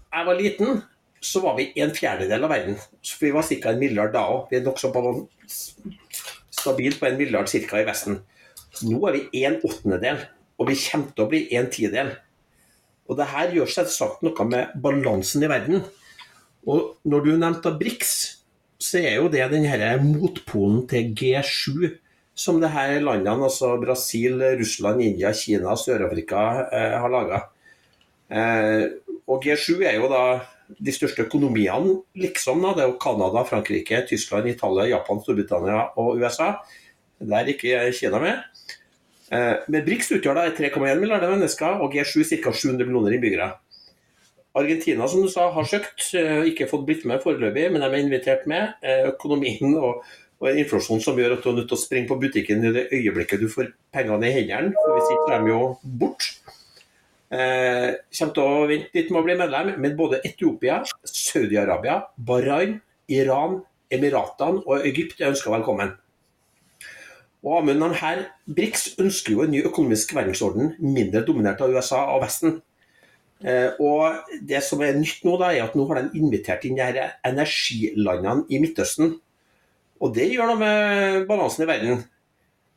jeg 0.09 0.25
var 0.25 0.39
liten, 0.39 0.81
så 1.19 1.41
var 1.43 1.57
vi 1.59 1.69
en 1.83 1.91
fjerdedel 1.93 2.45
av 2.47 2.53
verden. 2.53 2.79
Så 3.03 3.19
vi 3.21 3.33
var 3.35 3.43
ca. 3.43 3.73
en 3.73 3.81
milliard 3.81 4.13
da 4.15 4.23
òg. 4.31 4.47
Vi 4.49 4.59
er 4.59 4.65
nokså 4.65 4.91
stabilt 6.49 6.99
på 6.99 7.07
en 7.07 7.19
milliard 7.19 7.51
ca. 7.51 7.81
i 7.81 7.87
Vesten. 7.87 8.21
Nå 8.85 9.01
er 9.09 9.17
vi 9.17 9.43
en 9.43 9.59
åttendedel, 9.65 10.23
og 10.59 10.69
vi 10.69 10.79
kommer 10.79 11.11
til 11.15 11.25
å 11.25 11.29
bli 11.31 11.45
en 11.57 11.69
tidel. 11.71 12.13
Og 13.09 13.17
det 13.17 13.29
her 13.31 13.55
gjør 13.55 13.71
selvsagt 13.73 14.23
noe 14.23 14.45
med 14.47 14.75
balansen 14.81 15.43
i 15.43 15.49
verden. 15.49 15.83
Og 16.69 16.99
når 17.09 17.25
du 17.25 17.31
nevnte 17.33 17.73
BRICS, 17.79 18.13
så 18.89 19.01
er 19.05 19.19
jo 19.19 19.29
det 19.31 19.45
denne 19.51 19.89
motpolen 20.03 20.85
til 20.89 21.11
G7 21.17 21.97
som 22.39 22.59
det 22.61 22.71
her 22.71 23.01
landene, 23.03 23.49
altså 23.49 23.73
Brasil, 23.81 24.39
Russland, 24.59 25.01
India, 25.03 25.33
Kina, 25.35 25.75
Sør-Afrika, 25.75 26.43
eh, 26.71 26.95
har 27.01 27.11
laga. 27.11 27.41
Eh, 28.31 28.85
og 29.27 29.43
G7 29.43 29.83
er 29.83 29.97
jo 29.99 30.07
da 30.11 30.21
de 30.79 30.93
største 30.93 31.25
økonomiene, 31.25 31.97
liksom. 32.15 32.61
Da. 32.63 32.73
Det 32.77 32.85
er 32.85 32.91
jo 32.93 32.99
Canada, 33.01 33.43
Frankrike, 33.43 34.05
Tyskland, 34.07 34.47
Italia, 34.47 34.87
Japan, 34.93 35.19
Storbritannia 35.19 35.89
og 35.99 36.21
USA. 36.21 36.53
Der 37.19 37.41
er 37.41 37.51
ikke 37.51 37.91
Kina 37.99 38.23
med. 38.23 38.39
Eh, 39.31 39.55
men 39.67 39.83
BRICS 39.85 40.13
utgjør 40.15 40.39
da 40.39 40.47
3,1 40.55 41.01
milliarder 41.01 41.35
mennesker, 41.35 41.83
og 41.83 41.91
G7 41.93 42.23
ca. 42.23 42.53
700 42.53 42.87
millioner 42.87 43.17
innbyggere. 43.17 43.51
Argentina 44.57 45.07
som 45.07 45.21
du 45.21 45.29
sa, 45.29 45.49
har 45.53 45.67
søkt, 45.69 46.13
eh, 46.17 46.47
ikke 46.49 46.67
fått 46.69 46.85
blitt 46.87 47.05
med 47.05 47.21
foreløpig, 47.21 47.67
men 47.71 47.81
de 47.81 47.89
er 47.89 48.01
invitert 48.01 48.47
med. 48.49 48.73
Eh, 48.81 49.05
økonomien 49.11 49.75
og, 49.77 50.03
og 50.41 50.57
inflasjon 50.57 51.01
som 51.03 51.17
gjør 51.19 51.37
at 51.37 51.43
du 51.43 51.51
er 51.51 51.59
nødt 51.59 51.69
til 51.69 51.77
å 51.77 51.81
springe 51.83 52.09
på 52.09 52.17
butikken 52.19 52.65
i 52.65 52.73
det 52.73 52.87
øyeblikket 52.91 53.43
du 53.43 53.49
får 53.51 53.73
pengene 53.93 54.29
i 54.29 54.33
hendene, 54.39 54.73
for 54.73 54.97
hvis 54.97 55.13
ikke 55.15 55.35
er 55.35 55.45
de 55.45 55.53
jo 55.53 55.63
bort. 56.01 56.29
Eh, 57.29 57.89
kommer 58.17 58.33
til 58.33 58.43
å 58.43 58.67
vente 58.69 58.97
litt 58.97 59.11
med 59.13 59.21
å 59.21 59.25
bli 59.27 59.37
medlem, 59.37 59.73
men 59.77 59.97
både 59.97 60.21
Etiopia, 60.25 60.81
Saudi-Arabia, 61.05 62.01
Bahrain, 62.17 62.79
Iran, 63.09 63.59
Emiratene 63.93 64.63
og 64.65 64.85
Egypt 64.85 65.21
er 65.21 65.29
ønska 65.31 65.53
velkommen. 65.53 65.93
Og 67.45 67.61
Amund, 67.61 67.93
her, 68.01 68.25
BRICS 68.51 68.97
ønsker 68.99 69.31
jo 69.31 69.45
en 69.45 69.53
ny 69.53 69.61
økonomisk 69.63 70.11
verdensorden, 70.17 70.73
mindre 70.81 71.21
dominert 71.27 71.61
av 71.63 71.71
USA 71.71 72.01
og 72.15 72.25
Vesten. 72.25 72.57
Eh, 73.39 73.71
og 73.79 74.27
Det 74.43 74.59
som 74.63 74.81
er 74.83 74.97
nytt 74.99 75.23
nå, 75.23 75.37
da, 75.39 75.53
er 75.53 75.63
at 75.67 75.75
nå 75.77 75.85
har 75.89 76.01
de 76.01 76.19
invitert 76.19 76.65
inn 76.67 76.75
de 76.77 76.83
her 76.83 77.15
energilandene 77.27 78.45
i 78.51 78.59
Midtøsten. 78.59 79.15
Og 79.99 80.15
Det 80.15 80.29
gjør 80.31 80.51
noe 80.51 80.59
med 80.59 81.27
balansen 81.27 81.63
i 81.63 81.69
verden. 81.69 82.03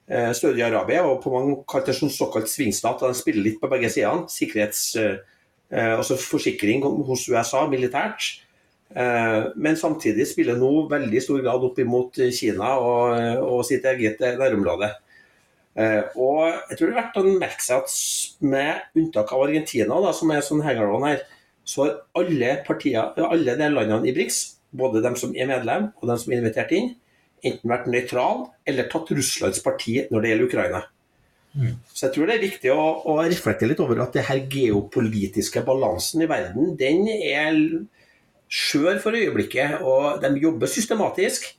Eh, 0.08 0.30
Saudi-Arabia 0.34 1.02
og 1.06 1.22
på 1.22 1.32
mange 1.34 1.58
kalt 1.68 1.86
det 1.86 1.96
såkalt 1.96 2.50
svingstat. 2.50 3.02
og 3.02 3.12
De 3.12 3.18
spiller 3.18 3.42
litt 3.42 3.60
på 3.60 3.70
begge 3.70 3.90
sider. 3.90 4.26
Sikkerhets, 4.28 4.96
eh, 4.96 5.18
altså 5.96 6.16
forsikring 6.16 6.82
hos 6.82 7.28
USA 7.28 7.66
militært. 7.66 8.42
Men 9.56 9.72
samtidig 9.74 10.26
spiller 10.28 10.58
nå 10.60 10.86
veldig 10.86 11.22
stor 11.22 11.40
grad 11.40 11.62
opp 11.64 11.78
imot 11.78 12.12
Kina 12.30 12.76
og, 12.76 13.16
og 13.40 13.64
sitt 13.64 13.86
eget 13.88 14.20
nærområde. 14.20 14.90
Og 15.72 16.40
jeg 16.68 16.76
tror 16.76 16.88
det 16.88 16.92
er 16.92 16.98
verdt 16.98 17.20
å 17.20 17.22
merke 17.26 17.64
seg 17.64 17.80
at 17.80 17.92
med 18.44 18.98
unntak 18.98 19.30
av 19.32 19.44
Argentina, 19.46 20.00
da, 20.04 20.10
som 20.16 20.32
er 20.34 20.44
sånn 20.44 20.64
hengerlån 20.64 21.06
her, 21.08 21.22
så 21.64 21.84
har 21.84 21.94
alle, 22.18 22.56
partier, 22.66 23.14
alle 23.22 23.54
de 23.56 23.68
landene 23.70 24.10
i 24.10 24.14
BRICS, 24.16 24.40
både 24.76 25.02
de 25.04 25.12
som 25.20 25.32
er 25.36 25.48
medlem 25.48 25.90
og 26.00 26.08
de 26.10 26.16
som 26.20 26.32
er 26.32 26.42
invitert 26.42 26.74
inn, 26.76 26.90
enten 27.42 27.72
vært 27.72 27.88
nøytral 27.90 28.44
eller 28.68 28.90
tatt 28.90 29.10
Russlands 29.14 29.62
parti 29.64 29.98
når 30.10 30.22
det 30.22 30.32
gjelder 30.32 30.50
Ukraina. 30.50 30.82
Mm. 31.52 31.74
Så 31.92 32.06
jeg 32.06 32.14
tror 32.14 32.28
det 32.28 32.36
er 32.36 32.46
viktig 32.46 32.70
å, 32.72 32.84
å, 33.12 33.16
reflektere 33.28 33.72
litt 33.72 33.82
over 33.84 34.00
at 34.04 34.14
det 34.16 34.24
her 34.24 34.40
geopolitiske 34.50 35.64
balansen 35.66 36.24
i 36.24 36.28
verden, 36.30 36.72
den 36.80 37.04
er 37.12 37.58
skjør 38.52 39.00
for 39.02 39.16
øyeblikket, 39.16 39.82
og 39.84 40.22
de 40.22 40.32
jobber 40.40 40.70
systematisk. 40.70 41.50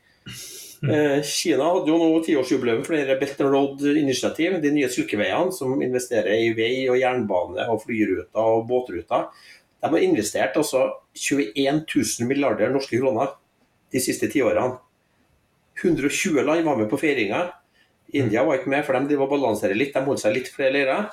Mm. 0.84 0.92
Eh, 0.92 1.22
Kina 1.24 1.70
hadde 1.72 1.88
jo 1.88 1.98
nå 2.00 2.20
tiårsjubileum 2.26 2.82
for 2.84 3.00
det 3.00 3.16
Belt 3.22 3.40
and 3.40 3.54
Road-initiativ, 3.54 4.58
de 4.60 4.72
nye 4.76 4.90
silkeveiene 4.92 5.54
som 5.56 5.80
investerer 5.80 6.44
i 6.44 6.50
vei 6.58 6.74
og 6.92 7.00
jernbane 7.00 7.70
og 7.72 7.86
flyruter 7.86 8.42
og 8.42 8.66
båtruter. 8.68 9.30
De 9.84 9.92
har 9.92 10.04
investert 10.04 10.58
altså 10.60 10.90
21 11.16 11.86
000 11.88 12.28
milliarder 12.28 12.72
norske 12.72 13.00
kroner 13.00 13.32
de 13.94 14.02
siste 14.04 14.28
tiårene. 14.32 14.80
120 15.80 16.44
land 16.44 16.68
var 16.68 16.78
med 16.80 16.90
på 16.92 17.00
feiringa. 17.00 17.46
India 18.14 18.44
var 18.44 18.60
ikke 18.60 18.72
med, 18.74 18.84
for 18.86 19.00
de 19.00 19.18
balanserer 19.18 19.78
litt. 19.78 19.96
De 19.96 20.04
holdt 20.06 20.22
seg 20.22 20.36
litt 20.36 20.52
flere 20.52 20.76
leirer. 20.76 21.08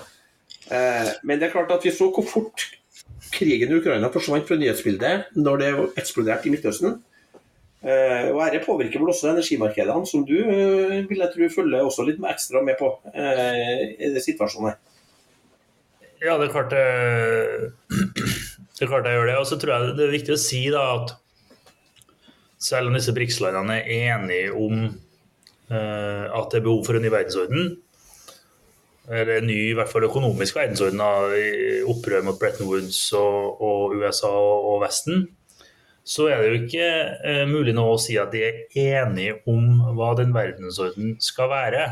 Eh, 0.71 1.15
men 1.23 1.39
det 1.39 1.49
er 1.49 1.55
klart 1.55 1.71
at 1.73 1.87
vi 1.87 1.95
så 1.95 2.11
hvor 2.11 2.27
fort 2.27 2.67
krigen 3.31 3.71
i 3.71 3.79
Ukraina 3.79 4.11
forsvant 4.13 4.49
fra 4.49 4.59
nyhetsbildet 4.59 5.39
når 5.39 5.63
det 5.63 5.71
eksploderte 6.03 6.51
i 6.51 6.55
Midtøsten. 6.55 6.99
Eh, 7.81 8.29
og 8.29 8.43
Dette 8.45 8.66
påvirker 8.66 9.01
vel 9.01 9.09
også 9.09 9.31
energimarkedene, 9.31 10.05
som 10.09 10.27
du 10.29 10.37
uh, 10.37 10.99
vil 11.09 11.23
jeg 11.23 11.33
tro 11.33 11.49
følger 11.55 11.87
også 11.87 12.05
litt 12.05 12.21
ekstra 12.29 12.61
med 12.64 12.77
på 12.77 12.90
i 13.16 14.11
det 14.12 14.21
situasjonen 14.25 14.75
her. 14.75 14.79
Ja, 16.21 16.35
det 16.37 16.51
er 16.51 16.53
klart 16.53 16.75
jeg, 16.77 17.71
det 18.77 18.85
er 18.85 18.90
klart 18.90 19.09
jeg 19.09 19.16
gjør 19.16 19.31
det. 19.31 19.38
Og 19.40 19.49
så 19.49 19.57
tror 19.57 19.73
jeg 19.73 19.95
det 19.97 20.07
er 20.07 20.12
viktig 20.19 20.37
å 20.37 20.43
si 20.43 20.66
da 20.73 20.85
at 20.99 21.14
selv 22.61 22.90
om 22.90 22.99
disse 22.99 23.14
BRICS-landene 23.16 23.79
er 23.81 24.19
enige 24.19 24.53
om 24.53 24.83
uh, 25.73 26.25
at 26.29 26.53
det 26.53 26.61
er 26.61 26.66
behov 26.69 26.85
for 26.85 26.99
en 26.99 27.07
ny 27.07 27.14
verdensorden, 27.14 27.73
eller 29.09 29.40
en 29.40 29.49
ny 29.49 29.57
i 29.71 29.75
hvert 29.75 29.88
fall 29.88 30.05
økonomisk 30.07 30.61
verdensorden 30.61 31.01
opprør 31.88 32.29
mot 32.29 32.37
Bretton 32.38 32.69
Woods 32.69 32.99
og, 33.16 33.57
og 33.64 33.97
USA 33.97 34.29
og, 34.29 34.69
og, 34.75 34.83
Vesten, 34.85 35.25
så 36.07 36.27
er 36.33 36.41
det 36.41 36.51
jo 36.51 36.61
ikke 36.65 36.87
uh, 37.23 37.43
mulig 37.51 37.75
nå 37.77 37.85
å 37.93 37.99
si 38.01 38.17
at 38.21 38.33
de 38.35 38.45
er 38.47 38.61
enige 39.01 39.39
om 39.51 39.95
hva 39.99 40.13
den 40.19 40.33
verdensorden 40.35 41.17
skal 41.23 41.51
være. 41.53 41.87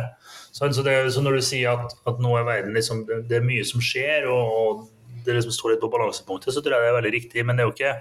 Så, 0.51 0.71
så, 0.73 0.85
det, 0.87 0.97
så 1.15 1.23
når 1.25 1.39
du 1.39 1.45
sier 1.45 1.77
at, 1.77 1.99
at, 2.09 2.23
nå 2.23 2.33
er 2.39 2.49
verden 2.49 2.77
liksom, 2.77 3.05
det, 3.09 3.23
det, 3.31 3.39
er 3.39 3.47
mye 3.47 3.67
som 3.69 3.85
skjer, 3.85 4.27
og, 4.33 4.57
og 4.59 5.23
det 5.27 5.37
liksom 5.37 5.55
står 5.55 5.75
litt 5.75 5.85
på 5.85 5.93
balansepunktet, 5.93 6.55
så 6.55 6.65
tror 6.65 6.79
jeg 6.79 6.87
det 6.87 6.93
er 6.93 6.99
veldig 6.99 7.15
riktig. 7.15 7.45
Men 7.45 7.59
det 7.59 7.65
er 7.65 7.71
jo 7.71 7.77
ikke 7.77 7.95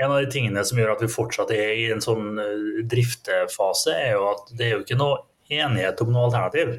en 0.00 0.14
av 0.14 0.22
de 0.22 0.30
tingene 0.32 0.64
som 0.64 0.80
gjør 0.80 0.94
at 0.94 1.04
vi 1.04 1.12
fortsatt 1.12 1.52
er 1.52 1.74
i 1.76 1.86
en 1.92 2.02
sånn 2.04 2.40
eh, 2.40 2.82
driftefase, 2.88 3.92
er 3.92 4.16
jo 4.16 4.30
at 4.32 4.52
det 4.56 4.66
er 4.66 4.74
jo 4.78 4.84
ikke 4.84 4.98
noe 5.00 5.20
enighet 5.52 6.00
om 6.00 6.12
noe 6.14 6.28
alternativ. 6.30 6.78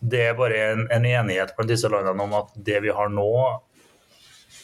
Det 0.00 0.22
er 0.30 0.38
bare 0.38 0.62
en, 0.72 0.84
en 0.94 1.08
enighet 1.08 1.52
blant 1.56 1.70
disse 1.70 1.90
landene 1.92 2.24
om 2.24 2.36
at 2.38 2.54
det 2.68 2.80
vi 2.84 2.94
har 2.94 3.12
nå, 3.12 3.28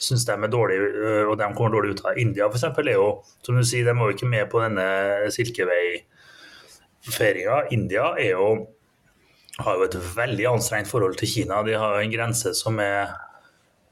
syns 0.02 0.24
de 0.28 0.34
er 0.34 0.52
dårlig, 0.52 0.78
eh, 0.90 1.24
og 1.28 1.34
de 1.40 1.54
kommer 1.56 1.72
dårlig 1.76 1.90
ut 1.94 2.04
av. 2.06 2.12
India 2.18 2.44
f.eks. 2.48 2.64
er 2.82 2.96
jo, 2.96 3.08
som 3.46 3.54
du 3.58 3.64
sier, 3.64 3.84
de 3.86 3.98
var 3.98 4.06
jo 4.10 4.16
ikke 4.16 4.34
med 4.34 4.44
på 4.52 4.58
denne 4.64 4.86
Silkevei-feiringa. 5.34 7.56
India 7.76 8.04
er 8.18 8.30
jo, 8.34 8.46
har 9.62 9.74
jo 9.78 9.82
et 9.86 9.96
veldig 10.16 10.46
anstrengt 10.56 10.90
forhold 10.90 11.16
til 11.20 11.32
Kina. 11.36 11.56
De 11.66 11.72
har 11.78 11.90
jo 11.96 12.02
en 12.06 12.16
grense 12.16 12.48
som 12.58 12.74
er 12.82 13.04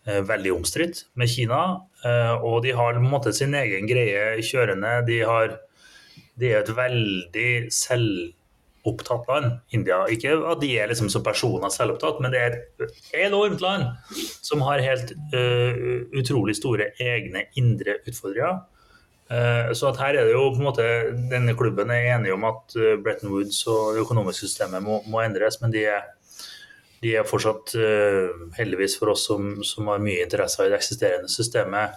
Eh, 0.08 0.22
veldig 0.24 0.54
omstridt 0.54 1.02
med 1.14 1.28
Kina. 1.28 1.60
Eh, 2.04 2.34
og 2.40 2.62
de 2.64 2.72
har 2.72 2.96
på 2.96 3.02
en 3.02 3.10
måte 3.10 3.34
sin 3.36 3.54
egen 3.54 3.88
greie 3.88 4.40
kjørende. 4.40 4.94
De, 5.06 5.18
har, 5.28 5.58
de 6.40 6.48
er 6.48 6.62
et 6.62 6.72
veldig 6.76 7.50
selv, 7.74 8.32
selvopptatt 8.80 9.28
land. 9.28 9.60
India, 9.70 10.06
Ikke 10.08 10.32
at 10.46 10.60
de 10.60 10.78
er 10.78 10.88
liksom 10.88 11.10
som 11.10 11.22
personer 11.22 11.68
selvopptatt, 11.70 12.20
men 12.20 12.32
det 12.32 12.40
er 12.40 12.56
et 12.56 13.24
enormt 13.26 13.60
land 13.60 13.84
som 14.42 14.60
har 14.62 14.80
helt 14.80 15.12
uh, 15.34 16.06
utrolig 16.18 16.56
store 16.56 16.92
egne 16.98 17.46
indre 17.56 17.98
utfordringer. 18.06 18.60
Uh, 19.30 19.72
så 19.72 19.90
at 19.90 19.98
her 19.98 20.16
er 20.16 20.24
det 20.26 20.32
jo 20.32 20.48
på 20.50 20.58
en 20.58 20.66
måte, 20.66 20.84
Denne 21.30 21.54
klubben 21.54 21.90
er 21.90 22.16
enige 22.16 22.34
om 22.34 22.44
at 22.44 22.74
uh, 22.76 22.96
Bretton 23.02 23.30
Woods 23.30 23.66
og 23.66 23.94
det 23.94 24.00
økonomiske 24.02 24.46
systemet 24.46 24.82
må, 24.82 25.02
må 25.06 25.20
endres, 25.22 25.60
men 25.60 25.70
de 25.70 25.84
er, 25.84 26.08
de 27.02 27.14
er 27.16 27.24
fortsatt, 27.24 27.72
heldigvis 28.58 28.98
for 28.98 29.14
oss 29.14 29.22
som, 29.24 29.62
som 29.64 29.86
har 29.88 30.02
mye 30.02 30.20
interesser 30.26 30.66
i 30.66 30.68
det 30.68 30.76
eksisterende 30.76 31.30
systemet, 31.32 31.94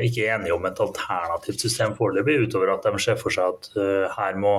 ikke 0.00 0.30
enige 0.32 0.54
om 0.54 0.64
et 0.64 0.78
alternativt 0.80 1.60
system 1.60 1.92
foreløpig, 1.98 2.38
utover 2.46 2.72
at 2.72 2.86
de 2.88 3.02
ser 3.04 3.18
for 3.20 3.34
seg 3.34 3.52
at 3.52 4.14
her 4.16 4.38
må 4.40 4.54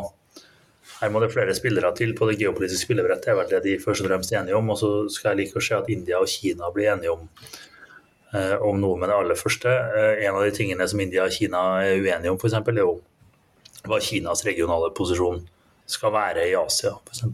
her 1.02 1.12
må 1.12 1.20
det 1.20 1.32
flere 1.34 1.56
spillere 1.56 1.92
til 1.98 2.14
på 2.16 2.28
det 2.30 2.38
geopolitiske 2.40 2.88
spillebrettet, 2.88 3.32
er 3.32 3.40
vel 3.40 3.50
det 3.52 3.64
de 3.66 3.76
først 3.82 4.04
og 4.04 4.10
fremst 4.10 4.32
er 4.32 4.42
enige 4.42 4.58
om. 4.58 4.70
Og 4.72 4.80
så 4.80 4.92
skal 5.12 5.34
jeg 5.34 5.42
like 5.42 5.60
å 5.60 5.64
se 5.64 5.76
at 5.78 5.90
India 5.92 6.22
og 6.22 6.32
Kina 6.32 6.70
blir 6.76 6.94
enige 6.94 7.12
om, 7.12 7.26
eh, 8.34 8.56
om 8.62 8.80
noe 8.80 9.00
med 9.00 9.12
det 9.12 9.18
aller 9.18 9.40
første. 9.40 9.68
Eh, 9.68 10.26
en 10.26 10.36
av 10.36 10.46
de 10.46 10.54
tingene 10.56 10.88
som 10.88 11.02
India 11.04 11.26
og 11.26 11.36
Kina 11.36 11.66
er 11.84 12.00
uenige 12.00 12.32
om, 12.32 12.40
f.eks., 12.40 12.56
er 12.56 12.80
jo 12.80 12.96
hva 13.86 14.00
Kinas 14.02 14.46
regionale 14.48 14.94
posisjon 14.96 15.44
skal 15.86 16.16
være 16.16 16.48
i 16.50 16.56
Asia, 16.58 16.96
f.eks. 17.06 17.26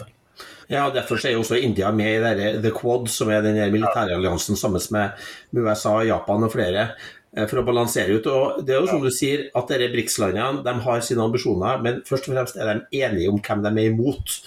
Ja, 0.71 0.87
og 0.87 0.95
Derfor 0.95 1.19
er 1.27 1.35
jo 1.35 1.43
også 1.43 1.59
India 1.59 1.91
med 1.91 2.23
i 2.39 2.51
The 2.63 2.71
Quad, 2.71 3.09
som 3.11 3.29
er 3.29 3.43
den 3.43 3.59
militære 3.71 4.15
alliansen 4.15 4.55
sammen 4.55 4.81
med, 4.91 5.11
USA, 5.53 5.99
Japan 6.07 6.47
og 6.47 6.51
flere. 6.51 6.93
Eh, 7.31 7.47
for 7.47 7.61
å 7.61 7.63
balansere 7.63 8.17
ut. 8.17 8.27
Og 8.27 8.59
det 8.67 8.75
er 8.75 8.81
jo 8.81 8.89
som 8.91 9.03
du 9.03 9.11
sier, 9.13 9.45
at 9.55 9.71
disse 9.71 9.89
BRICS-landene 9.93 10.65
de 10.65 10.75
har 10.83 11.03
sine 11.05 11.23
ambisjoner, 11.23 11.79
men 11.83 12.01
først 12.07 12.27
og 12.27 12.35
fremst 12.35 12.59
er 12.59 12.67
de 12.73 13.03
enige 13.05 13.31
om 13.31 13.39
hvem 13.39 13.63
de 13.63 13.71
er 13.71 13.91
imot. 13.93 14.37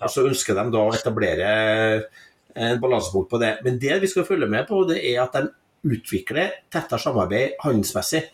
Og 0.00 0.08
Så 0.08 0.24
ønsker 0.24 0.56
de 0.56 0.64
da 0.72 0.84
å 0.86 0.94
etablere 0.96 1.48
en 2.56 2.80
balansepunkt 2.80 3.28
på 3.30 3.40
det. 3.42 3.58
Men 3.64 3.76
det 3.78 4.00
vi 4.00 4.08
skal 4.08 4.24
følge 4.24 4.48
med 4.48 4.66
på, 4.66 4.86
det 4.88 5.02
er 5.04 5.20
at 5.22 5.36
de 5.36 5.50
utvikler 5.84 6.64
tettere 6.72 7.00
samarbeid 7.00 7.60
handelsmessig. 7.60 8.24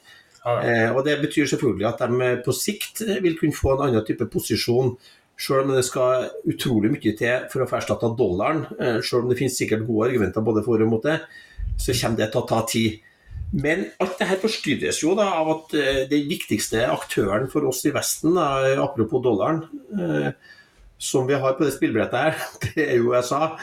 Eh, 0.46 0.94
og 0.94 1.02
Det 1.04 1.18
betyr 1.24 1.50
selvfølgelig 1.50 1.88
at 1.90 2.06
de 2.06 2.30
på 2.46 2.54
sikt 2.54 3.02
vil 3.22 3.34
kunne 3.38 3.58
få 3.58 3.74
en 3.74 3.88
annen 3.88 4.06
type 4.06 4.30
posisjon. 4.30 4.94
Selv 5.36 5.66
om 5.66 5.74
det 5.74 5.84
skal 5.84 6.30
utrolig 6.46 6.92
mye 6.94 7.12
til 7.18 7.50
for 7.50 7.60
å 7.60 7.66
få 7.68 7.80
erstatta 7.80 8.14
dollaren, 8.14 8.62
eh, 8.78 9.00
selv 9.02 9.24
om 9.24 9.28
det 9.28 9.38
finnes 9.42 9.58
sikkert 9.58 9.84
gode 9.84 10.12
argumenter 10.12 10.40
både 10.46 10.62
for 10.64 10.80
og 10.80 10.88
mot 10.88 11.02
det, 11.02 11.18
så 11.76 11.92
kommer 11.92 12.16
det 12.22 12.30
til 12.30 12.40
å 12.40 12.48
ta 12.48 12.62
tid. 12.64 13.02
Men 13.54 13.86
alt 14.02 14.18
det 14.18 14.26
her 14.28 14.40
forstyrres 14.42 14.98
jo 15.04 15.14
da 15.18 15.28
av 15.38 15.50
at 15.52 15.74
uh, 15.78 16.02
den 16.10 16.26
viktigste 16.30 16.82
aktøren 16.90 17.46
for 17.52 17.66
oss 17.68 17.84
i 17.86 17.94
Vesten, 17.94 18.34
da, 18.36 18.76
apropos 18.82 19.22
dollaren, 19.24 19.62
eh, 19.94 20.30
som 20.98 21.28
vi 21.28 21.38
har 21.38 21.54
på 21.56 21.66
det 21.66 21.74
spillbrettet 21.76 22.16
her, 22.18 22.46
det 22.64 22.88
er 22.88 22.96
jo 22.98 23.12
USA. 23.14 23.54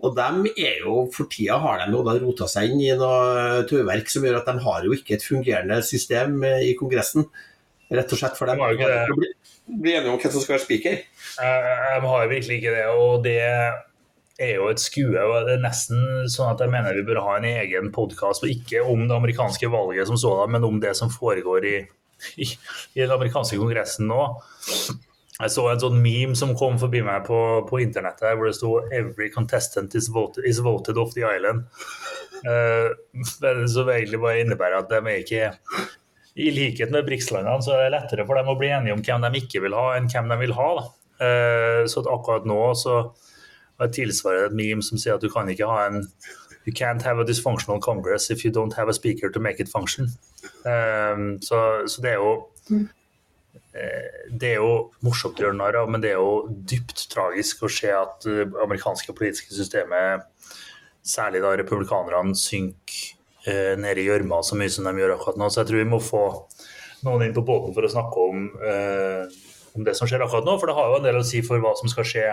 Og 0.00 0.14
de 0.16 0.52
er 0.56 0.80
jo, 0.80 1.02
For 1.12 1.28
tida 1.28 1.58
har 1.60 1.82
de 1.82 1.92
jo 1.92 2.00
da 2.06 2.16
rota 2.22 2.46
seg 2.48 2.72
inn 2.72 2.80
i 2.84 2.94
noe 2.96 3.66
tauverk 3.68 4.08
som 4.08 4.24
gjør 4.24 4.38
at 4.38 4.48
de 4.48 4.64
har 4.64 4.86
jo 4.86 4.96
ikke 4.96 5.18
et 5.18 5.26
fungerende 5.26 5.80
system 5.84 6.40
eh, 6.48 6.70
i 6.70 6.76
Kongressen. 6.78 7.28
Rett 7.90 8.12
og 8.14 8.20
slett 8.20 8.38
for 8.38 8.48
dem. 8.48 8.60
De 8.60 8.78
blir 8.78 9.14
bli, 9.18 9.28
bli 9.82 9.94
enige 9.98 10.12
om 10.12 10.20
hvem 10.20 10.32
som 10.32 10.44
skal 10.44 10.56
være 10.56 10.64
speaker. 10.66 11.00
De 11.40 12.10
har 12.12 12.28
virkelig 12.30 12.60
ikke 12.60 12.74
det. 12.76 12.84
og 12.94 13.24
det 13.24 13.40
er 14.40 14.56
jo 14.56 14.70
et 14.70 14.82
skue. 14.82 15.20
og 15.20 15.46
Det 15.48 15.56
er 15.56 15.62
nesten 15.64 16.30
sånn 16.32 16.54
at 16.54 16.64
jeg 16.64 16.72
mener 16.72 16.96
vi 16.96 17.06
bør 17.06 17.22
ha 17.26 17.36
en 17.38 17.48
egen 17.50 17.92
podkast, 17.94 18.46
ikke 18.48 18.82
om 18.86 19.06
det 19.06 19.16
amerikanske 19.16 19.70
valget 19.72 20.10
som 20.10 20.18
sådan, 20.20 20.56
men 20.56 20.66
om 20.66 20.80
det 20.82 20.96
som 20.98 21.12
foregår 21.12 21.68
i, 21.68 21.76
i, 22.40 22.48
i 22.48 23.04
den 23.04 23.14
amerikanske 23.14 23.60
kongressen 23.60 24.10
nå. 24.10 24.24
Jeg 25.40 25.52
så 25.54 25.62
en 25.70 25.80
sånn 25.80 26.00
meme 26.04 26.36
som 26.36 26.52
kom 26.58 26.76
forbi 26.80 27.00
meg 27.04 27.24
på, 27.24 27.38
på 27.68 27.80
internettet 27.80 28.36
hvor 28.36 28.50
det 28.50 28.56
sto 28.58 28.74
'Every 28.92 29.30
contestant 29.32 29.94
is 29.96 30.10
voted, 30.12 30.44
is 30.44 30.60
voted 30.60 31.00
off 31.00 31.14
the 31.16 31.24
island'. 31.24 31.64
Uh, 32.44 32.92
som 33.68 33.88
egentlig 33.88 34.20
bare 34.20 34.40
innebærer 34.40 34.78
at 34.78 34.88
de 34.88 34.96
er 34.96 35.18
ikke 35.20 35.48
I 36.40 36.46
likhet 36.56 36.88
med 36.88 37.04
BRICS-landene 37.04 37.60
så 37.60 37.74
er 37.74 37.82
det 37.82 37.90
lettere 37.98 38.24
for 38.24 38.38
dem 38.38 38.48
å 38.48 38.54
bli 38.56 38.70
enige 38.72 38.94
om 38.96 39.02
hvem 39.04 39.26
de 39.26 39.42
ikke 39.42 39.60
vil 39.60 39.76
ha, 39.76 39.90
enn 39.96 40.08
hvem 40.08 40.30
de 40.30 40.38
vil 40.40 40.54
ha. 40.56 40.70
Uh, 41.20 41.82
så 41.90 42.04
akkurat 42.04 42.46
nå 42.48 42.60
så 42.80 43.00
og 43.80 43.86
jeg 43.86 43.96
tilsvarer 44.02 44.50
et 44.50 44.56
meme 44.56 44.84
som 44.84 45.00
sier 45.00 45.16
at 45.16 45.24
du 45.24 45.30
kan 45.32 45.48
ikke 45.48 45.68
ha 45.68 45.88
en 45.88 46.04
You 46.68 46.74
can't 46.76 47.02
have 47.02 47.18
a 47.18 47.24
dysfunctional 47.24 47.80
Congress 47.80 48.30
if 48.30 48.44
you 48.44 48.50
don't 48.52 48.74
have 48.74 48.88
a 48.88 48.92
speaker 48.92 49.30
to 49.30 49.40
make 49.40 49.60
it 49.60 49.68
function. 49.68 50.10
Um, 50.64 51.40
så, 51.42 51.88
så, 51.88 52.02
det 52.02 52.10
er 52.10 52.18
jo 52.20 52.34
eh, 53.72 54.26
det 54.30 54.50
er 54.50 54.60
jo 54.60 54.74
morsomt 55.00 55.40
å 55.40 55.46
gjøre 55.46 55.56
narr 55.56 55.78
av, 55.80 55.88
men 55.90 56.04
det 56.04 56.12
er 56.12 56.20
jo 56.20 56.44
dypt 56.50 57.06
tragisk 57.10 57.64
å 57.64 57.72
se 57.72 57.88
at 57.96 58.28
det 58.28 58.50
amerikanske 58.60 59.16
politiske 59.16 59.56
systemet, 59.56 60.28
særlig 61.00 61.40
da 61.46 61.54
republikanerne, 61.56 62.36
synker 62.36 63.00
eh, 63.48 63.72
ned 63.80 63.98
i 63.98 64.06
gjørma 64.10 64.42
så 64.44 64.60
mye 64.60 64.70
som 64.70 64.84
de 64.84 64.94
gjør 65.00 65.16
akkurat 65.16 65.40
nå. 65.40 65.48
Så 65.48 65.62
jeg 65.62 65.72
tror 65.72 65.80
vi 65.80 65.90
må 65.94 66.02
få 66.04 66.24
noen 67.08 67.24
inn 67.24 67.36
på 67.36 67.46
båten 67.48 67.72
for 67.72 67.88
å 67.88 67.94
snakke 67.96 68.28
om, 68.28 68.46
eh, 68.68 69.42
om 69.72 69.88
det 69.88 69.96
som 69.96 70.08
skjer 70.08 70.28
akkurat 70.28 70.44
nå. 70.44 70.60
For 70.60 70.68
det 70.68 70.76
har 70.76 70.92
jo 70.92 71.00
en 71.00 71.08
del 71.08 71.22
å 71.24 71.26
si 71.26 71.40
for 71.46 71.64
hva 71.64 71.72
som 71.80 71.88
skal 71.88 72.08
skje 72.12 72.30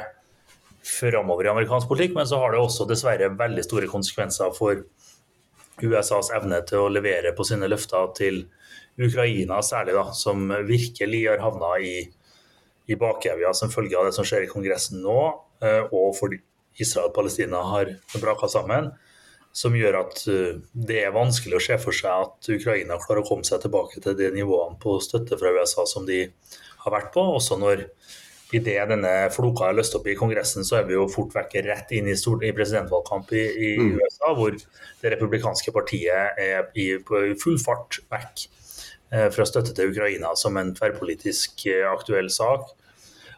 framover 0.88 1.48
i 1.48 1.52
amerikansk 1.52 1.90
politikk, 1.90 2.16
men 2.16 2.28
så 2.30 2.40
har 2.42 2.54
det 2.54 2.62
også 2.62 2.88
dessverre 2.90 3.34
veldig 3.38 3.66
store 3.66 3.90
konsekvenser 3.92 4.54
for 4.56 4.86
USAs 5.84 6.32
evne 6.34 6.62
til 6.66 6.86
å 6.86 6.92
levere 6.92 7.34
på 7.38 7.46
sine 7.46 7.70
løfter 7.70 8.14
til 8.18 8.46
Ukraina 8.98 9.60
særlig, 9.62 9.94
da, 9.98 10.08
som 10.18 10.48
virkelig 10.66 11.26
har 11.28 11.44
havna 11.44 11.76
i, 11.84 11.98
i 12.90 12.98
bakevja 12.98 13.54
som 13.58 13.74
følge 13.74 13.98
av 14.00 14.08
det 14.08 14.16
som 14.18 14.26
skjer 14.26 14.48
i 14.48 14.50
Kongressen 14.50 15.04
nå, 15.04 15.20
eh, 15.62 15.84
og 15.92 16.16
fordi 16.18 16.42
Israel 16.82 17.12
og 17.12 17.18
Palestina 17.18 17.62
har 17.74 17.94
braka 18.22 18.50
sammen. 18.50 18.92
Som 19.58 19.74
gjør 19.78 20.00
at 20.04 20.22
eh, 20.30 20.58
det 20.74 21.02
er 21.04 21.16
vanskelig 21.16 21.60
å 21.60 21.64
se 21.68 21.78
for 21.82 21.96
seg 21.96 22.26
at 22.26 22.50
Ukraina 22.54 22.98
klarer 23.02 23.24
å 23.24 23.28
komme 23.30 23.46
seg 23.48 23.62
tilbake 23.64 24.02
til 24.02 24.18
de 24.18 24.32
nivåene 24.34 24.78
på 24.82 24.98
støtte 25.04 25.38
fra 25.40 25.54
USA 25.54 25.86
som 25.90 26.06
de 26.10 26.24
har 26.84 26.94
vært 26.94 27.14
på, 27.14 27.24
også 27.38 27.58
når 27.62 27.88
idet 28.56 28.88
denne 28.90 29.14
floka 29.34 29.68
er 29.68 29.76
løst 29.76 29.96
opp 29.98 30.08
i 30.08 30.16
Kongressen, 30.16 30.66
så 30.68 30.80
er 30.80 30.88
vi 30.88 30.96
jo 30.96 31.08
fort 31.12 31.34
vekk 31.36 31.58
rett 31.66 31.92
inn 31.98 32.08
i, 32.08 32.16
stort, 32.20 32.46
i 32.48 32.54
presidentvalgkamp 32.56 33.34
i, 33.36 33.44
i 33.44 33.72
mm. 33.82 33.98
USA, 33.98 34.32
hvor 34.38 34.56
det 34.56 35.14
republikanske 35.14 35.74
partiet 35.76 36.40
er 36.40 36.70
i, 36.80 36.94
på 37.04 37.24
full 37.42 37.60
fart 37.60 38.00
vekk 38.14 38.48
eh, 39.12 39.28
fra 39.36 39.48
støtte 39.48 39.76
til 39.76 39.92
Ukraina 39.92 40.34
som 40.40 40.60
en 40.60 40.74
tverrpolitisk 40.78 41.68
eh, 41.74 41.84
aktuell 41.92 42.32
sak. 42.34 42.70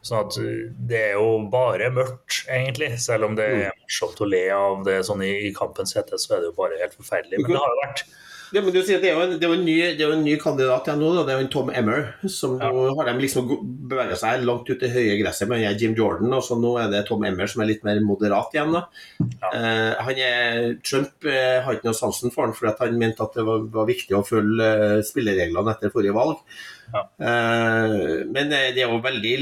Sånn 0.05 0.21
at 0.21 0.37
eh, 0.43 0.69
Det 0.91 1.03
er 1.09 1.17
jo 1.17 1.39
bare 1.51 1.89
mørkt, 1.95 2.43
egentlig. 2.45 2.93
Selv 3.01 3.31
om 3.31 3.37
det 3.39 3.49
er 3.49 3.59
mm. 3.73 3.83
morsomt 3.87 4.21
å 4.21 4.29
le 4.29 4.45
av 4.55 4.85
det 4.87 5.01
sånn 5.09 5.25
i, 5.25 5.33
i 5.49 5.53
kampens 5.55 5.97
hete, 5.97 6.21
så 6.21 6.37
er 6.37 6.43
det 6.43 6.51
jo 6.51 6.57
bare 6.59 6.79
helt 6.83 6.97
forferdelig. 6.97 7.41
Men 7.41 7.55
det 7.55 7.63
har 7.63 7.73
jo 7.73 7.85
vært 7.87 8.05
det, 8.49 8.61
men 8.65 8.73
du 8.73 8.79
sier 8.81 9.01
det 9.01 9.11
er 9.11 9.17
jo 9.17 9.25
en, 9.27 9.33
det 9.37 9.45
er 9.45 9.51
en, 9.53 9.65
ny, 9.65 9.75
det 9.97 10.05
er 10.05 10.13
en 10.15 10.23
ny, 10.25 10.33
kandidat 10.41 10.87
igjen 10.87 11.01
nå. 11.03 11.09
Det 11.21 11.33
er 11.33 11.37
jo 11.37 11.45
en 11.45 11.51
Tom 11.53 11.67
Emmer. 11.69 12.07
Som 12.33 12.55
ja. 12.57 12.69
Nå 12.73 12.95
har 12.97 13.09
de 13.09 13.21
liksom 13.21 13.51
bevega 13.91 14.17
seg 14.17 14.45
langt 14.47 14.69
ut 14.69 14.85
i 14.85 14.89
høye 14.89 15.17
gresset 15.19 15.49
med 15.51 15.81
Jim 15.81 15.93
Jordan. 15.97 16.33
og 16.33 16.41
så 16.45 16.57
Nå 16.57 16.73
er 16.81 16.89
det 16.89 17.03
Tom 17.09 17.25
Emmer 17.27 17.49
som 17.51 17.61
er 17.61 17.69
litt 17.69 17.85
mer 17.85 18.01
moderat 18.05 18.55
igjen. 18.55 18.73
da. 18.73 18.83
Ja. 19.19 19.51
Eh, 19.51 20.01
han 20.07 20.23
er, 20.25 20.63
Trump 20.81 21.29
eh, 21.29 21.59
har 21.65 21.77
ikke 21.77 21.91
noe 21.91 21.99
sansen 21.99 22.33
for 22.33 22.47
han, 22.47 22.55
fordi 22.57 22.73
han 22.81 22.97
mente 23.01 23.25
at 23.25 23.37
det 23.37 23.45
var, 23.45 23.69
var 23.75 23.89
viktig 23.89 24.17
å 24.17 24.25
følge 24.25 24.71
eh, 24.87 24.97
spillereglene 25.05 25.75
etter 25.75 25.93
forrige 25.93 26.17
valg. 26.17 26.41
Ja. 26.89 27.03
men 27.21 28.47
det 28.49 28.81
er 28.81 28.87
jo 28.89 28.95
veldig 28.97 29.33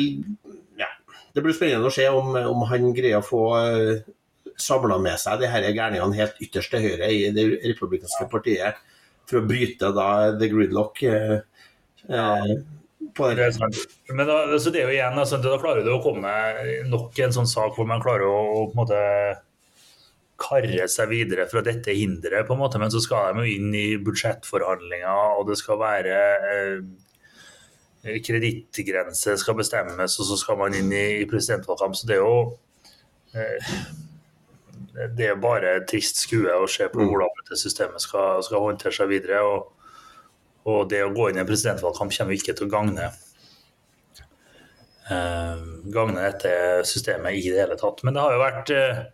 ja, 0.75 0.89
Det 1.31 1.39
blir 1.39 1.55
spennende 1.55 1.87
å 1.87 1.93
se 1.95 2.03
om, 2.11 2.33
om 2.35 2.65
han 2.67 2.89
greier 2.91 3.21
å 3.21 3.23
få 3.23 3.43
samla 4.59 4.97
med 4.99 5.15
seg 5.21 5.39
de 5.39 5.47
her 5.47 5.63
gærningene 5.69 6.17
helt 6.17 6.41
ytterst 6.43 6.73
til 6.73 6.83
høyre 6.83 7.07
i 7.07 7.29
det 7.31 7.45
republikanske 7.69 8.27
partiet 8.33 8.83
for 9.27 9.41
å 9.41 9.47
bryte 9.47 9.91
da 9.95 10.09
the 10.39 10.49
gridlock. 10.51 11.03
Eh, 11.03 11.39
eh, 12.09 12.53
på 13.17 13.31
det. 13.33 13.49
det 13.57 14.13
Men 14.13 14.27
da, 14.27 14.37
altså 14.45 14.71
det 14.73 14.81
er 14.81 14.91
jo 14.91 14.95
igjen, 14.95 15.19
altså, 15.19 15.41
da 15.41 15.57
klarer 15.61 15.85
du 15.85 15.91
å 15.95 16.03
komme 16.03 16.31
nok 16.91 17.17
en 17.23 17.35
sånn 17.35 17.49
sak 17.49 17.75
hvor 17.77 17.89
man 17.89 18.03
klarer 18.03 18.27
å, 18.29 18.37
å 18.61 18.63
på 18.69 18.75
en 18.75 18.81
måte 18.83 19.01
karre 20.37 20.85
seg 20.91 21.09
videre 21.09 21.47
fra 21.49 21.63
dette 21.65 21.95
hinderet, 21.97 22.45
på 22.45 22.53
en 22.53 22.61
måte, 22.61 22.79
men 22.81 22.93
så 22.93 23.01
skal 23.01 23.33
de 23.33 23.43
jo 23.43 23.57
inn 23.57 23.73
i 23.73 23.97
budsjettforhandlinger, 24.05 25.39
og 25.39 25.49
det 25.49 25.57
skal 25.57 25.79
være 25.81 26.17
eh, 26.53 28.19
kredittgrense 28.23 29.33
skal 29.41 29.57
bestemmes, 29.57 30.19
og 30.21 30.29
så 30.29 30.37
skal 30.39 30.59
man 30.61 30.77
inn 30.77 30.93
i, 30.93 31.05
i 31.23 31.29
presidentvalgkamp. 31.29 31.97
Så 31.97 32.09
det 32.09 32.19
er 32.19 32.21
jo 32.21 32.37
eh, 33.33 33.73
det 35.17 35.31
er 35.31 35.41
bare 35.41 35.75
et 35.77 35.87
trist 35.89 36.21
skue 36.23 36.53
å 36.53 36.67
se 36.71 36.87
på 36.91 37.01
mm. 37.01 37.07
hvordan 37.09 37.41
dette 37.41 37.59
systemet 37.59 38.01
skal, 38.03 38.41
skal 38.45 38.63
håndtere 38.63 38.95
seg 38.95 39.11
videre. 39.11 39.43
Og, 39.45 39.91
og, 40.67 40.79
det 40.91 41.03
å 41.05 41.13
gå 41.15 41.29
inn 41.29 41.39
i 41.39 41.43
en 41.43 41.49
presidentvalgkamp 41.49 42.15
kommer 42.15 42.37
ikke 42.37 42.55
til 42.57 42.67
å 42.67 42.71
gagne 42.71 43.11
eh, 45.11 45.61
gagne 45.93 46.25
dette 46.25 46.55
systemet 46.89 47.37
i 47.37 47.45
det 47.51 47.61
hele 47.61 47.77
tatt. 47.79 48.03
Men 48.03 48.17
det 48.17 48.25
har 48.25 48.35
jo 48.35 48.41
vært 48.41 48.73
eh, 48.75 49.05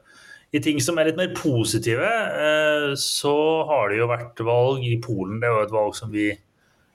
i 0.53 0.61
ting 0.61 0.79
som 0.85 0.99
er 1.01 1.09
litt 1.09 1.19
mer 1.19 1.33
positive, 1.37 2.09
eh, 2.47 2.89
så 2.99 3.35
har 3.69 3.89
det 3.89 3.99
jo 3.99 4.09
vært 4.11 4.43
valg 4.45 4.85
i 4.85 4.97
Polen. 5.03 5.39
Det 5.41 5.49
er 5.49 5.55
jo 5.57 5.67
et 5.67 5.73
valg 5.75 5.95
som 5.97 6.13
vi 6.13 6.31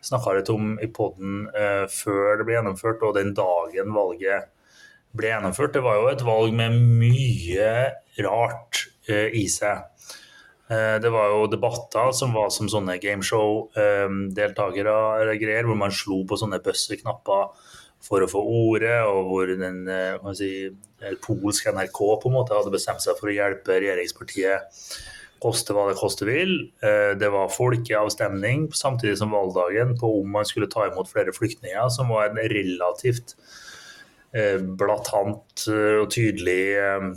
snakka 0.05 0.37
litt 0.37 0.51
om 0.53 0.77
i 0.79 0.87
poden 0.95 1.49
eh, 1.51 1.85
før 1.91 2.39
det 2.39 2.47
ble 2.47 2.55
gjennomført, 2.55 3.03
og 3.03 3.17
den 3.19 3.35
dagen 3.37 3.95
valget 3.97 4.53
ble 5.19 5.33
gjennomført. 5.33 5.75
Det 5.75 5.83
var 5.85 5.99
jo 5.99 6.13
et 6.13 6.25
valg 6.27 6.55
med 6.55 6.77
mye 7.01 7.73
rart 8.29 8.78
i 9.09 9.47
seg. 9.53 9.87
Eh, 10.69 10.99
det 11.01 11.09
var 11.09 11.31
jo 11.33 11.47
debatter 11.49 12.11
som 12.13 12.35
var 12.37 12.51
som 12.53 12.69
sånne 12.69 12.99
gameshow-deltakere 13.01 14.95
eh, 14.95 15.21
eller 15.23 15.41
greier, 15.41 15.65
hvor 15.65 15.79
man 15.81 15.95
slo 15.95 16.21
på 16.29 16.37
sånne 16.37 16.61
buzzer-knapper 16.65 17.47
for 18.05 18.23
å 18.23 18.29
få 18.31 18.43
ordet, 18.45 19.01
og 19.09 19.31
hvor 19.31 19.49
den 19.49 19.81
si, 20.37 20.51
polsk 21.25 21.71
NRK 21.73 21.99
på 22.23 22.29
en 22.31 22.37
måte 22.37 22.55
hadde 22.55 22.71
bestemt 22.75 23.03
seg 23.03 23.17
for 23.19 23.33
å 23.33 23.35
hjelpe 23.35 23.81
regjeringspartiet 23.81 24.85
koste 25.43 25.75
hva 25.75 25.89
det 25.89 25.97
koste 25.99 26.27
vil. 26.27 26.53
Det 26.79 27.31
var 27.31 27.51
folkeavstemning 27.51 28.69
samtidig 28.75 29.17
som 29.19 29.35
valgdagen 29.35 29.97
på 29.99 30.13
om 30.21 30.31
man 30.35 30.47
skulle 30.47 30.71
ta 30.71 30.87
imot 30.87 31.11
flere 31.11 31.35
flyktninger, 31.35 31.91
som 31.95 32.11
var 32.15 32.29
en 32.29 32.39
relativt 32.55 33.35
blatant 34.79 35.67
og 35.75 36.07
tydelig 36.15 36.63
eh, 36.79 37.11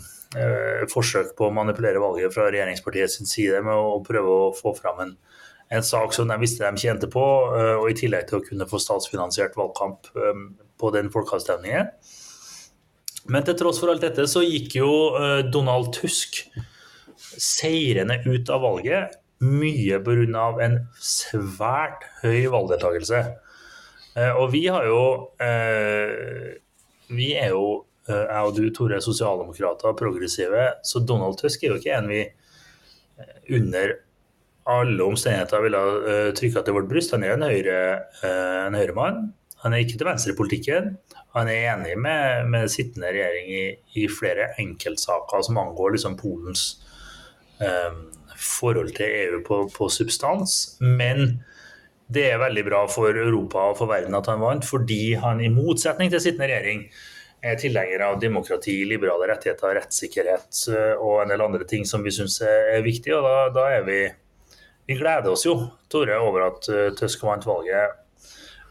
forsøk 0.91 1.33
på 1.35 1.49
å 1.49 1.53
manipulere 1.53 1.99
valget 1.99 2.31
fra 2.31 2.47
regjeringspartiet 2.47 3.11
sin 3.11 3.27
side 3.27 3.61
med 3.65 3.75
å 3.75 3.99
prøve 4.05 4.31
å 4.31 4.49
få 4.55 4.71
fram 4.77 5.01
en, 5.03 5.13
en 5.71 5.83
sak 5.83 6.15
som 6.15 6.29
de 6.31 6.37
visste 6.39 6.63
de 6.63 6.79
tjente 6.79 7.09
på, 7.11 7.25
eh, 7.57 7.75
og 7.79 7.89
i 7.91 7.97
tillegg 7.97 8.27
til 8.29 8.39
å 8.39 8.45
kunne 8.45 8.67
få 8.69 8.79
statsfinansiert 8.81 9.57
valgkamp 9.59 10.11
eh, 10.15 10.43
på 10.79 10.91
den 10.95 11.11
folkeavstemningen. 11.13 11.91
Men 13.31 13.45
til 13.45 13.57
tross 13.59 13.79
for 13.81 13.91
alt 13.93 14.03
dette 14.03 14.25
så 14.27 14.43
gikk 14.43 14.79
jo 14.79 14.91
eh, 15.19 15.41
Donald 15.51 15.91
Tusk 15.95 16.43
seirende 17.31 18.19
ut 18.25 18.49
av 18.51 18.63
valget, 18.65 19.19
mye 19.41 19.97
pga. 20.03 20.47
en 20.61 20.75
svært 21.01 22.03
høy 22.21 22.47
valgdeltakelse. 22.53 23.23
Eh, 24.15 24.33
og 24.35 24.51
vi 24.51 24.67
har 24.67 24.85
jo 24.87 25.03
eh, 25.39 26.59
Vi 27.11 27.33
er 27.35 27.49
jo 27.51 27.63
Eh, 27.73 27.90
jeg 28.11 28.45
og 28.47 28.55
du, 28.57 28.63
Tore, 28.75 28.97
er 28.97 29.03
sosialdemokrater 29.03 29.91
og 29.91 29.99
progressive, 29.99 30.69
så 30.85 31.01
Donald 31.03 31.39
Tusk 31.41 31.63
er 31.63 31.73
jo 31.73 31.81
ikke 31.81 31.97
en 31.97 32.09
vi 32.11 32.21
eh, 32.27 33.35
under 33.57 33.97
alle 34.71 35.03
omstendigheter 35.03 35.63
ville 35.63 35.81
ha 35.81 35.93
eh, 36.13 36.31
trykka 36.37 36.63
til 36.65 36.77
vårt 36.77 36.89
bryst. 36.89 37.13
Han 37.15 37.25
er 37.25 37.35
en, 37.35 37.47
høyre, 37.47 37.79
en. 38.69 39.21
Han 39.63 39.73
er 39.73 39.83
ikke 39.83 39.97
til 39.99 40.07
venstre 40.07 40.33
i 40.33 40.37
politikken. 40.37 40.95
Han 41.35 41.49
er 41.49 41.67
enig 41.73 41.95
med, 41.99 42.47
med 42.51 42.71
sittende 42.71 43.11
regjering 43.13 43.51
i, 43.51 43.65
i, 44.01 44.07
flere 44.09 44.51
enkeltsaker 44.61 45.45
som 45.47 45.59
angår 45.61 45.95
liksom 45.95 46.17
Polens 46.19 46.81
um, 47.61 48.09
forhold 48.35 48.93
til 48.97 49.05
EU 49.05 49.41
på, 49.47 49.63
på, 49.75 49.89
substans. 49.89 50.77
Men 50.81 51.43
det 52.11 52.27
er 52.31 52.41
veldig 52.41 52.65
bra 52.67 52.81
for 52.91 53.15
Europa 53.15 53.69
og 53.71 53.77
for 53.79 53.91
verden 53.91 54.17
at 54.17 54.27
han 54.27 54.41
vant, 54.43 54.67
fordi 54.67 55.13
han 55.21 55.41
i 55.41 55.51
motsetning 55.53 56.11
til 56.11 56.23
sittende 56.23 56.49
regjering 56.51 56.87
er 57.41 57.57
tilhenger 57.57 58.03
av 58.05 58.19
demokrati, 58.21 58.75
liberale 58.85 59.31
rettigheter, 59.31 59.73
rettssikkerhet 59.79 60.65
eh, 60.69 60.93
og 61.01 61.23
en 61.23 61.33
del 61.33 61.43
andre 61.43 61.65
ting 61.69 61.87
som 61.89 62.03
vi 62.05 62.13
syns 62.13 62.37
er 62.45 62.83
viktig. 62.85 63.13
Og 63.17 63.25
da, 63.25 63.37
da, 63.55 63.69
er 63.79 63.87
vi 63.87 64.01
Vi 64.89 64.97
gleder 64.97 65.29
oss 65.31 65.45
jo, 65.45 65.53
Tore, 65.89 66.17
over 66.19 66.47
at 66.49 66.65
Tøsk 66.65 66.97
Tusk 66.99 67.23
vant 67.23 67.45
valget. 67.45 67.97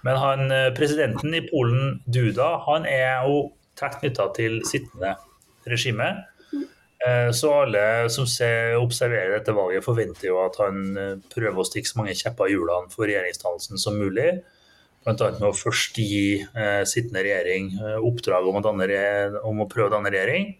Men 0.05 0.19
han, 0.21 0.51
eh, 0.53 0.73
presidenten 0.77 1.35
i 1.35 1.45
Polen, 1.47 2.01
Duda, 2.07 2.57
han 2.67 2.87
er 2.87 3.27
jo 3.27 3.53
tett 3.79 3.99
knytta 4.01 4.31
til 4.37 4.61
sittende 4.69 5.17
regime. 5.67 6.13
Så 7.33 7.49
alle 7.49 8.11
som 8.13 8.27
ser, 8.29 8.75
observerer 8.77 9.39
dette 9.39 9.55
valget, 9.57 9.81
forventer 9.87 10.27
jo 10.27 10.35
at 10.43 10.59
han 10.61 10.83
prøver 11.33 11.57
å 11.57 11.65
stikke 11.65 11.89
så 11.89 11.97
mange 11.97 12.13
kjepper 12.19 12.51
i 12.51 12.53
hjulene 12.53 12.93
for 12.93 13.09
regjeringsdannelsen 13.09 13.81
som 13.81 13.97
mulig. 13.97 14.35
Bl.a. 15.01 15.31
med 15.39 15.47
å 15.49 15.57
først 15.57 15.97
gi 15.97 16.43
eh, 16.43 16.83
sittende 16.89 17.23
regjering 17.25 17.71
eh, 17.79 17.99
oppdrag 18.05 18.49
om 18.51 18.59
å, 18.59 18.65
danne, 18.65 18.89
om 19.49 19.63
å, 19.65 19.69
prøve 19.71 19.89
å 19.89 19.95
danne 19.95 20.13
regjering. 20.13 20.51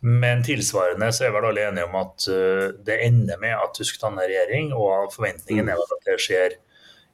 Men 0.00 0.40
tilsvarende 0.46 1.10
så 1.12 1.26
er 1.26 1.34
vel 1.34 1.50
alle 1.50 1.66
enige 1.68 1.84
om 1.84 1.96
at 2.00 2.24
uh, 2.32 2.70
det 2.86 3.02
ender 3.04 3.36
med 3.42 3.52
at 3.52 3.76
du 3.76 3.84
skal 3.84 4.06
danne 4.06 4.24
regjering, 4.30 4.70
og 4.72 5.10
forventningen 5.12 5.68
er 5.68 5.82
at 5.82 6.06
det 6.06 6.14
skjer 6.24 6.54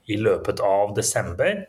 i 0.06 0.20
løpet 0.22 0.62
av 0.62 0.92
desember. 0.94 1.64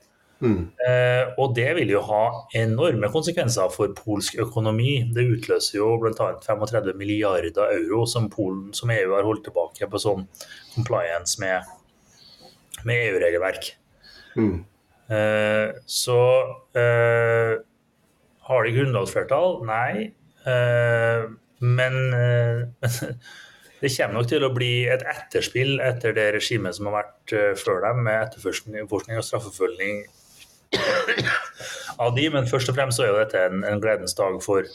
Mm. 0.46 0.68
Uh, 0.78 1.34
og 1.42 1.56
det 1.58 1.72
vil 1.80 1.96
jo 1.96 2.04
ha 2.06 2.22
enorme 2.62 3.10
konsekvenser 3.10 3.74
for 3.74 3.98
polsk 3.98 4.38
økonomi. 4.46 5.08
Det 5.10 5.26
utløser 5.26 5.80
jo 5.80 5.90
bl.a. 6.04 6.30
35 6.46 6.94
milliarder 7.02 7.74
euro 7.80 8.06
som, 8.06 8.30
Polen, 8.30 8.70
som 8.78 8.94
EU 8.94 9.18
har 9.18 9.26
holdt 9.26 9.48
tilbake 9.50 9.90
på 9.90 10.06
sånn 10.06 10.30
compliance 10.76 11.42
med, 11.42 11.66
med 12.86 13.08
EU-regelverk. 13.08 13.74
Mm. 14.38 14.66
Eh, 15.08 15.70
så 15.86 16.20
eh, 16.76 17.54
har 18.50 18.64
de 18.64 18.76
grunnlovsflertall? 18.76 19.62
Nei. 19.68 20.12
Eh, 20.48 21.28
men 21.60 21.96
det 23.82 23.92
kommer 23.96 24.18
nok 24.20 24.30
til 24.30 24.46
å 24.46 24.54
bli 24.54 24.72
et 24.92 25.06
etterspill 25.10 25.80
etter 25.84 26.14
det 26.18 26.28
regimet 26.36 26.78
som 26.78 26.90
har 26.90 27.00
vært 27.00 27.34
før 27.58 27.82
dem, 27.88 28.04
med 28.06 28.28
etterforskning 28.28 28.86
og 28.86 29.26
straffeforfølging 29.26 30.04
av 31.98 32.14
de, 32.14 32.28
men 32.30 32.46
først 32.50 32.70
og 32.70 32.78
fremst 32.78 33.00
så 33.00 33.08
er 33.08 33.10
jo 33.10 33.22
dette 33.22 33.42
en, 33.50 33.64
en 33.66 33.82
gledens 33.82 34.14
dag 34.18 34.38
for, 34.44 34.68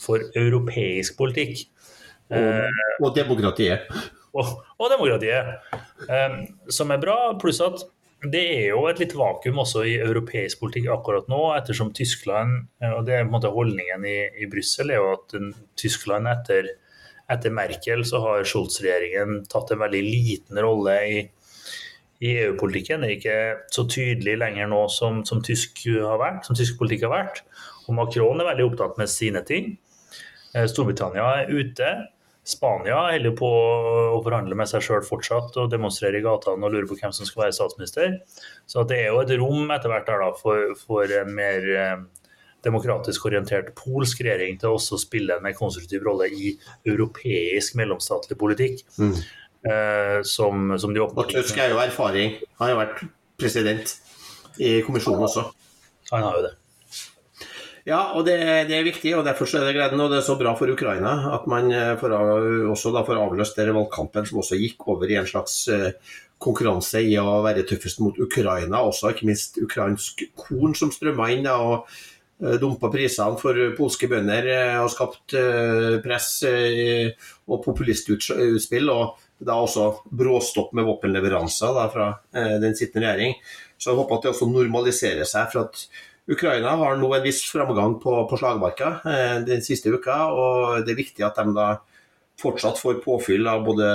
for 0.00 0.24
europeisk 0.38 1.14
politikk. 1.20 1.62
Og, 2.30 2.82
og 3.04 3.14
demokratiet. 3.14 3.86
Og, 4.34 4.50
og 4.78 4.90
demokratiet. 4.90 5.60
Um, 6.08 6.40
som 6.72 6.90
er 6.94 7.02
bra, 7.02 7.16
pluss 7.38 7.60
at 7.62 7.84
det 8.28 8.40
er 8.40 8.66
jo 8.74 8.84
et 8.90 8.98
litt 9.00 9.14
vakuum 9.16 9.62
også 9.62 9.86
i 9.88 9.94
europeisk 10.02 10.60
politikk 10.60 10.90
akkurat 10.92 11.28
nå, 11.32 11.40
ettersom 11.56 11.92
Tyskland 11.96 12.66
og 12.90 13.06
det 13.06 13.14
er 13.16 13.24
på 13.24 13.30
en 13.30 13.32
måte 13.32 13.52
Holdningen 13.54 14.04
i, 14.04 14.16
i 14.44 14.48
Brussel 14.50 14.92
er 14.92 15.00
jo 15.00 15.14
at 15.14 15.34
Tyskland 15.80 16.28
etter, 16.28 16.68
etter 17.32 17.54
Merkel 17.56 18.04
så 18.04 18.20
har 18.26 18.44
Scholz-regjeringen 18.44 19.46
tatt 19.48 19.72
en 19.72 19.80
veldig 19.80 20.02
liten 20.04 20.60
rolle 20.60 20.96
i, 21.08 21.22
i 22.20 22.34
EU-politikken. 22.44 23.00
Det 23.00 23.08
er 23.08 23.16
ikke 23.16 23.38
så 23.72 23.86
tydelig 23.88 24.36
lenger 24.42 24.68
nå 24.68 24.82
som, 24.92 25.22
som, 25.24 25.40
tysk 25.44 25.86
har 25.88 26.20
vært, 26.20 26.44
som 26.44 26.58
tysk 26.58 26.76
politikk 26.80 27.08
har 27.08 27.14
vært. 27.14 27.44
Og 27.86 27.96
Macron 27.96 28.42
er 28.42 28.50
veldig 28.52 28.68
opptatt 28.68 29.00
med 29.00 29.08
sine 29.10 29.40
ting. 29.48 29.72
Eh, 30.52 30.68
Storbritannia 30.68 31.24
er 31.40 31.54
ute. 31.56 31.94
Spania 32.46 33.02
holder 33.10 33.34
på 33.36 33.48
å 34.16 34.20
forhandle 34.24 34.56
med 34.56 34.68
seg 34.70 34.84
sjøl 34.84 35.02
fortsatt 35.04 35.58
og 35.60 35.72
demonstrere 35.72 36.18
i 36.18 36.24
gatene 36.24 36.66
og 36.66 36.72
lure 36.72 36.88
på 36.88 36.96
hvem 36.96 37.12
som 37.14 37.28
skal 37.28 37.44
være 37.44 37.56
statsminister. 37.58 38.16
Så 38.70 38.84
det 38.88 39.02
er 39.02 39.10
jo 39.10 39.20
et 39.20 39.34
rom 39.38 39.68
etter 39.74 39.92
hvert 39.92 40.08
der 40.08 40.24
da, 40.24 40.30
for, 40.38 40.72
for, 40.80 41.12
en 41.20 41.34
mer 41.36 41.68
eh, 41.74 41.98
demokratisk 42.64 43.28
orientert 43.28 43.74
polsk 43.76 44.24
regjering 44.24 44.56
til 44.60 44.78
også 44.78 44.96
å 44.96 45.02
spille 45.02 45.36
en 45.36 45.44
mer 45.44 45.56
konstruktiv 45.58 46.04
rolle 46.06 46.30
i 46.32 46.54
europeisk 46.88 47.76
mellomstatlig 47.80 48.38
politikk. 48.40 48.86
Mm. 48.96 49.14
Eh, 49.60 50.22
som, 50.24 50.78
som 50.80 50.94
de 50.96 51.04
åpner. 51.04 51.26
Og 51.26 51.34
Tusk 51.34 51.60
er 51.60 51.74
jo 51.74 51.82
erfaring. 51.82 52.38
Han 52.56 52.64
har 52.64 52.72
jo 52.72 52.80
vært 52.80 53.04
president 53.40 53.92
i 54.56 54.78
kommisjonen 54.86 55.28
også. 55.28 55.50
Han 56.14 56.24
har 56.24 56.40
jo 56.40 56.46
det. 56.48 56.54
Ja, 57.88 58.00
og 58.12 58.26
det, 58.28 58.36
det, 58.68 58.76
er 58.76 58.84
viktig, 58.84 59.14
og 59.16 59.24
derfor 59.24 59.48
er 59.56 59.64
det 59.68 59.76
gleden. 59.78 60.02
Og 60.04 60.10
det 60.12 60.20
er 60.20 60.26
så 60.26 60.36
bra 60.40 60.52
for 60.58 60.70
Ukraina 60.72 61.14
at 61.32 61.46
man 61.50 61.70
eh, 61.72 61.94
får, 62.00 62.16
også 62.72 62.92
da 62.92 63.04
får 63.06 63.20
avløst 63.22 63.60
den 63.60 63.72
valgkampen, 63.76 64.28
som 64.28 64.42
også 64.42 64.58
gikk 64.60 64.84
over 64.92 65.08
i 65.08 65.16
en 65.20 65.28
slags 65.28 65.62
eh, 65.72 65.92
konkurranse 66.40 67.02
i 67.04 67.16
å 67.20 67.40
være 67.44 67.64
tøffest 67.68 68.02
mot 68.04 68.20
Ukraina. 68.20 68.82
Også 68.84 69.14
ikke 69.14 69.28
minst 69.30 69.56
ukrainsk 69.62 70.26
korn 70.36 70.76
som 70.76 70.92
strømmer 70.92 71.32
inn. 71.32 71.48
Da, 71.48 71.56
og 71.56 71.88
eh, 72.44 72.58
dumpa 72.60 72.92
prisene 72.92 73.40
for 73.40 73.64
polske 73.78 74.10
bønder 74.12 74.52
og 74.82 74.92
skapt 74.92 75.38
press 76.04 76.30
og 76.44 77.64
populistutspill. 77.64 78.92
Og 78.92 79.26
da 79.40 79.56
også 79.56 79.88
bråstopp 80.12 80.74
med 80.76 80.84
våpenleveranser 80.84 81.72
da, 81.72 81.88
fra 81.88 82.12
den 82.60 82.76
sittende 82.76 83.08
regjering. 83.08 83.38
Så 83.80 83.94
jeg 83.94 83.96
håper 84.02 84.18
at 84.18 84.26
det 84.26 84.34
også 84.34 84.50
normaliserer 84.52 85.24
seg. 85.24 85.48
for 85.48 85.64
at 85.64 85.86
Ukraina 86.30 86.76
har 86.78 86.98
nå 86.98 87.08
en 87.14 87.24
viss 87.24 87.42
framgang 87.50 87.96
på, 88.02 88.12
på 88.30 88.38
slagmarka 88.38 88.90
eh, 89.02 89.38
den 89.46 89.64
siste 89.66 89.90
uka, 89.90 90.18
og 90.30 90.84
det 90.86 90.94
er 90.94 91.00
viktig 91.00 91.26
at 91.26 91.40
de 91.40 91.54
da 91.56 91.70
fortsatt 92.40 92.78
får 92.80 93.02
påfyll 93.04 93.48
av 93.50 93.64
både 93.66 93.88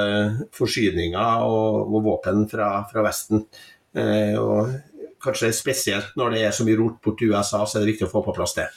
forsyninger 0.54 1.46
og, 1.48 1.80
og 1.88 2.04
våpen 2.06 2.44
fra, 2.52 2.70
fra 2.92 3.06
Vesten. 3.06 3.46
Eh, 3.96 4.36
og 4.38 4.76
kanskje 5.24 5.54
spesielt 5.56 6.14
når 6.20 6.36
det 6.36 6.44
er 6.46 6.54
så 6.54 6.68
mye 6.68 6.78
rot 6.80 7.00
bort 7.04 7.18
til 7.22 7.34
USA, 7.34 7.64
så 7.66 7.80
er 7.80 7.86
det 7.86 7.96
viktig 7.96 8.10
å 8.10 8.12
få 8.12 8.22
på 8.26 8.36
plass 8.36 8.56
det. 8.60 8.70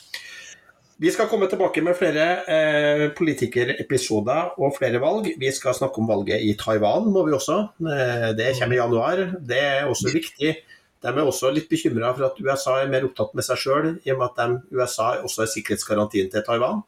Vi 0.98 1.12
skal 1.14 1.28
komme 1.30 1.46
tilbake 1.46 1.82
med 1.86 1.94
flere 1.94 2.24
eh, 2.50 3.04
politikerepisoder 3.14 4.56
og 4.58 4.74
flere 4.74 4.98
valg. 5.02 5.28
Vi 5.38 5.50
skal 5.54 5.76
snakke 5.78 6.02
om 6.02 6.08
valget 6.10 6.42
i 6.42 6.56
Taiwan, 6.58 7.06
må 7.14 7.22
vi 7.28 7.36
også. 7.36 7.58
Eh, 7.86 8.30
det 8.38 8.56
kommer 8.58 8.74
i 8.74 8.80
januar. 8.80 9.22
Det 9.38 9.60
er 9.62 9.86
også 9.86 10.10
viktig 10.10 10.56
de 11.04 11.12
er 11.12 11.22
også 11.22 11.52
litt 11.54 11.68
bekymra 11.70 12.10
for 12.16 12.26
at 12.26 12.40
USA 12.42 12.80
er 12.82 12.90
mer 12.90 13.06
opptatt 13.06 13.36
med 13.38 13.46
seg 13.46 13.60
sjøl, 13.62 13.92
i 14.02 14.12
og 14.14 14.18
med 14.20 14.32
at 14.32 14.40
de, 14.40 14.78
USA 14.78 15.12
også 15.22 15.44
er 15.44 15.52
sikkerhetsgarantien 15.52 16.30
til 16.32 16.44
Taiwan. 16.46 16.82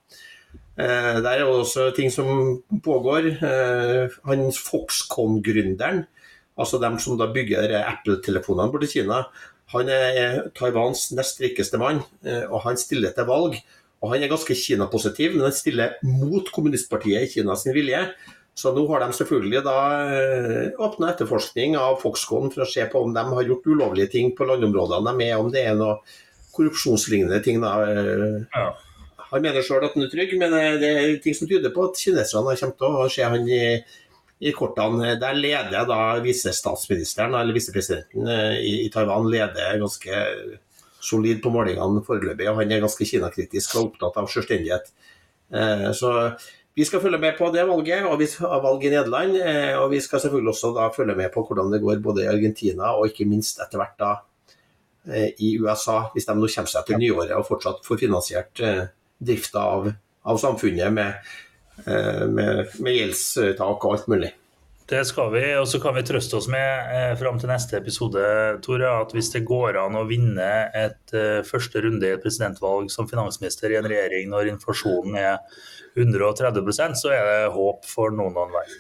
Eh, 0.81 1.19
det 1.23 1.31
er 1.31 1.45
også 1.45 1.91
ting 1.97 2.11
som 2.13 2.61
pågår. 2.85 3.31
Eh, 3.39 4.17
han 4.27 4.49
Foxconn-gründeren, 4.57 6.05
altså 6.59 6.81
dem 6.83 6.99
som 6.99 7.19
da 7.21 7.31
bygger 7.31 7.77
Apple-telefonene 7.85 8.73
borti 8.73 8.91
Kina, 8.97 9.25
han 9.71 9.91
er 9.95 10.49
Taiwans 10.59 11.13
nest 11.15 11.39
rikeste 11.43 11.79
mann, 11.79 12.03
eh, 12.27 12.43
og 12.51 12.65
han 12.67 12.81
stiller 12.81 13.15
til 13.15 13.29
valg. 13.31 13.61
Og 14.01 14.15
han 14.15 14.23
er 14.25 14.33
ganske 14.33 14.57
Kina-positiv, 14.57 15.35
men 15.37 15.45
han 15.45 15.55
stiller 15.55 15.99
mot 16.03 16.49
kommunistpartiet 16.51 17.27
i 17.27 17.33
Kina 17.35 17.55
sin 17.55 17.77
vilje. 17.77 18.01
Så 18.59 18.73
nå 18.77 18.83
har 18.91 19.05
de 19.05 19.15
selvfølgelig 19.17 19.63
da 19.65 19.77
eh, 20.11 20.81
åpna 20.83 21.13
etterforskning 21.15 21.79
av 21.81 22.01
Foxconn 22.03 22.51
for 22.53 22.67
å 22.67 22.69
se 22.69 22.85
på 22.91 23.05
om 23.05 23.15
de 23.17 23.23
har 23.31 23.47
gjort 23.47 23.69
ulovlige 23.71 24.13
ting 24.17 24.35
på 24.37 24.49
landområdene 24.49 25.15
de 25.17 25.29
er, 25.31 25.39
om 25.41 25.49
det 25.55 25.65
er 25.65 25.79
noe 25.79 26.01
korrupsjonslignende 26.53 27.41
ting. 27.45 27.63
da. 27.63 27.77
Ja. 28.53 28.71
Han 29.31 29.45
mener 29.45 29.63
sjøl 29.63 29.87
at 29.87 29.95
han 29.95 30.07
er 30.07 30.11
trygg, 30.13 30.35
men 30.41 30.55
eh, 30.59 30.77
det 30.83 30.91
er 30.91 31.19
ting 31.23 31.37
som 31.39 31.49
tyder 31.51 31.73
på 31.75 31.87
at 31.87 31.99
kineserne 32.01 32.57
kommer 32.59 32.79
til 32.81 32.97
å 33.05 33.11
se 33.15 33.27
han 33.35 33.47
i, 33.47 33.63
i 34.43 34.55
kortene. 34.57 35.15
Der 35.23 35.39
leder 35.39 35.87
da 35.89 36.01
visestatsministeren, 36.25 37.37
eller 37.39 37.57
visepresidenten 37.57 38.27
eh, 38.27 38.57
i, 38.59 38.75
i 38.87 38.91
Taiwan, 38.93 39.31
leder 39.31 39.79
ganske 39.83 40.25
solid 41.01 41.41
på 41.45 41.53
målingene 41.55 42.03
foreløpig. 42.07 42.49
Og 42.51 42.59
han 42.61 42.75
er 42.75 42.83
ganske 42.83 43.07
Kina-kritisk 43.07 43.77
og 43.77 43.93
opptatt 43.93 44.19
av 44.21 44.31
selvstendighet. 44.33 44.91
Eh, 45.55 45.87
så 45.97 46.17
vi 46.81 46.87
skal 46.89 47.03
følge 47.03 47.21
med 47.21 47.37
på 47.37 47.51
det 47.53 47.67
valget, 47.69 48.07
og 48.09 48.17
vi 48.21 48.27
har 48.41 48.63
valget 48.65 48.89
i 48.89 48.95
Nederland. 48.95 49.37
eh, 49.37 49.77
Og 49.77 49.91
vi 49.91 50.01
skal 50.01 50.21
selvfølgelig 50.21 50.55
også 50.55 50.73
da 50.77 50.89
følge 50.97 51.17
med 51.17 51.29
på 51.35 51.45
hvordan 51.45 51.73
det 51.73 51.83
går 51.83 52.01
både 52.01 52.25
i 52.25 52.31
Argentina 52.33 52.95
og 52.97 53.11
ikke 53.11 53.29
minst 53.29 53.61
etter 53.61 53.81
hvert 53.81 53.99
da 54.01 54.13
eh, 55.13 55.29
i 55.39 55.59
USA, 55.61 56.09
hvis 56.15 56.27
de 56.27 56.35
nå 56.39 56.49
kommer 56.49 56.73
seg 56.73 56.87
til 56.87 57.01
nyåret 57.03 57.37
og 57.37 57.47
fortsatt 57.49 57.85
får 57.85 58.01
finansiert 58.01 58.65
eh, 58.65 58.85
drifta 59.21 59.61
av, 59.61 59.91
av 60.25 60.41
samfunnet 60.41 60.93
med, 60.93 61.33
med, 61.85 62.73
med 62.81 62.97
gjeldstak 62.97 63.85
og 63.85 63.93
alt 63.93 64.09
mulig. 64.09 64.31
Det 64.91 65.05
skal 65.07 65.29
vi, 65.31 65.43
og 65.55 65.69
så 65.71 65.79
kan 65.79 65.95
vi 65.95 66.03
trøste 66.03 66.35
oss 66.35 66.49
med 66.51 66.91
eh, 66.91 67.13
fram 67.19 67.37
til 67.39 67.53
neste 67.53 67.79
episode 67.79 68.23
Tore, 68.65 68.91
at 68.91 69.13
hvis 69.15 69.31
det 69.37 69.45
går 69.47 69.79
an 69.79 69.99
å 70.01 70.03
vinne 70.09 70.49
et 70.75 71.15
eh, 71.15 71.45
første 71.47 71.85
runde 71.85 72.09
i 72.09 72.17
et 72.17 72.23
presidentvalg 72.25 72.91
som 72.91 73.07
finansminister 73.11 73.71
i 73.71 73.79
en 73.79 73.87
regjering 73.87 74.33
når 74.33 74.51
inflasjonen 74.57 75.15
er 75.21 75.39
130% 75.95 76.99
så 76.99 77.15
er 77.15 77.29
det 77.29 77.53
håp 77.55 77.87
for 77.87 78.11
noen 78.15 78.35
og 78.35 78.49
enhver. 78.49 78.75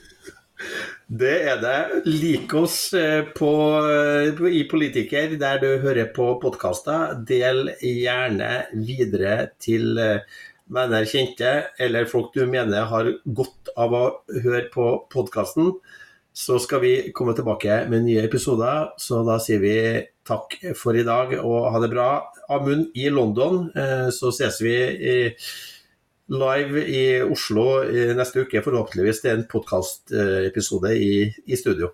Det 1.07 1.37
er 1.51 1.59
det. 1.63 1.79
Lik 2.07 2.53
oss 2.55 2.93
eh, 2.95 3.25
på, 3.35 3.51
eh, 3.91 4.43
i 4.55 4.63
Politiker 4.71 5.33
der 5.41 5.59
du 5.63 5.69
hører 5.83 6.11
på 6.15 6.27
podkaster. 6.43 7.17
Del 7.27 7.73
gjerne 7.81 8.51
videre 8.75 9.51
til 9.63 9.99
eh, 9.99 10.39
venner, 10.71 11.07
kjente 11.09 11.51
eller 11.81 12.09
folk 12.11 12.35
du 12.35 12.45
mener 12.49 12.89
har 12.91 13.11
godt 13.25 13.73
av 13.77 13.97
å 13.97 14.05
høre 14.45 14.69
på 14.73 14.87
podkasten. 15.13 15.75
Så 16.33 16.61
skal 16.63 16.83
vi 16.85 16.93
komme 17.15 17.35
tilbake 17.37 17.83
med 17.91 18.07
nye 18.07 18.23
episoder. 18.25 18.93
Så 19.03 19.25
da 19.27 19.41
sier 19.43 19.63
vi 19.63 19.77
takk 20.27 20.55
for 20.79 20.97
i 20.97 21.07
dag 21.07 21.35
og 21.41 21.73
ha 21.75 21.83
det 21.83 21.91
bra. 21.93 22.11
Amund 22.51 22.95
i 22.99 23.11
London, 23.11 23.65
eh, 23.75 24.09
så 24.15 24.31
ses 24.35 24.61
vi 24.63 24.77
live 26.31 26.85
i 26.87 27.03
Oslo 27.27 27.83
neste 28.17 28.47
uke. 28.47 28.63
Forhåpentligvis 28.63 29.25
det 29.25 29.33
er 29.33 29.41
en 29.41 29.51
podkastepisode 29.51 30.95
i, 30.95 31.27
i 31.47 31.59
studio. 31.59 31.91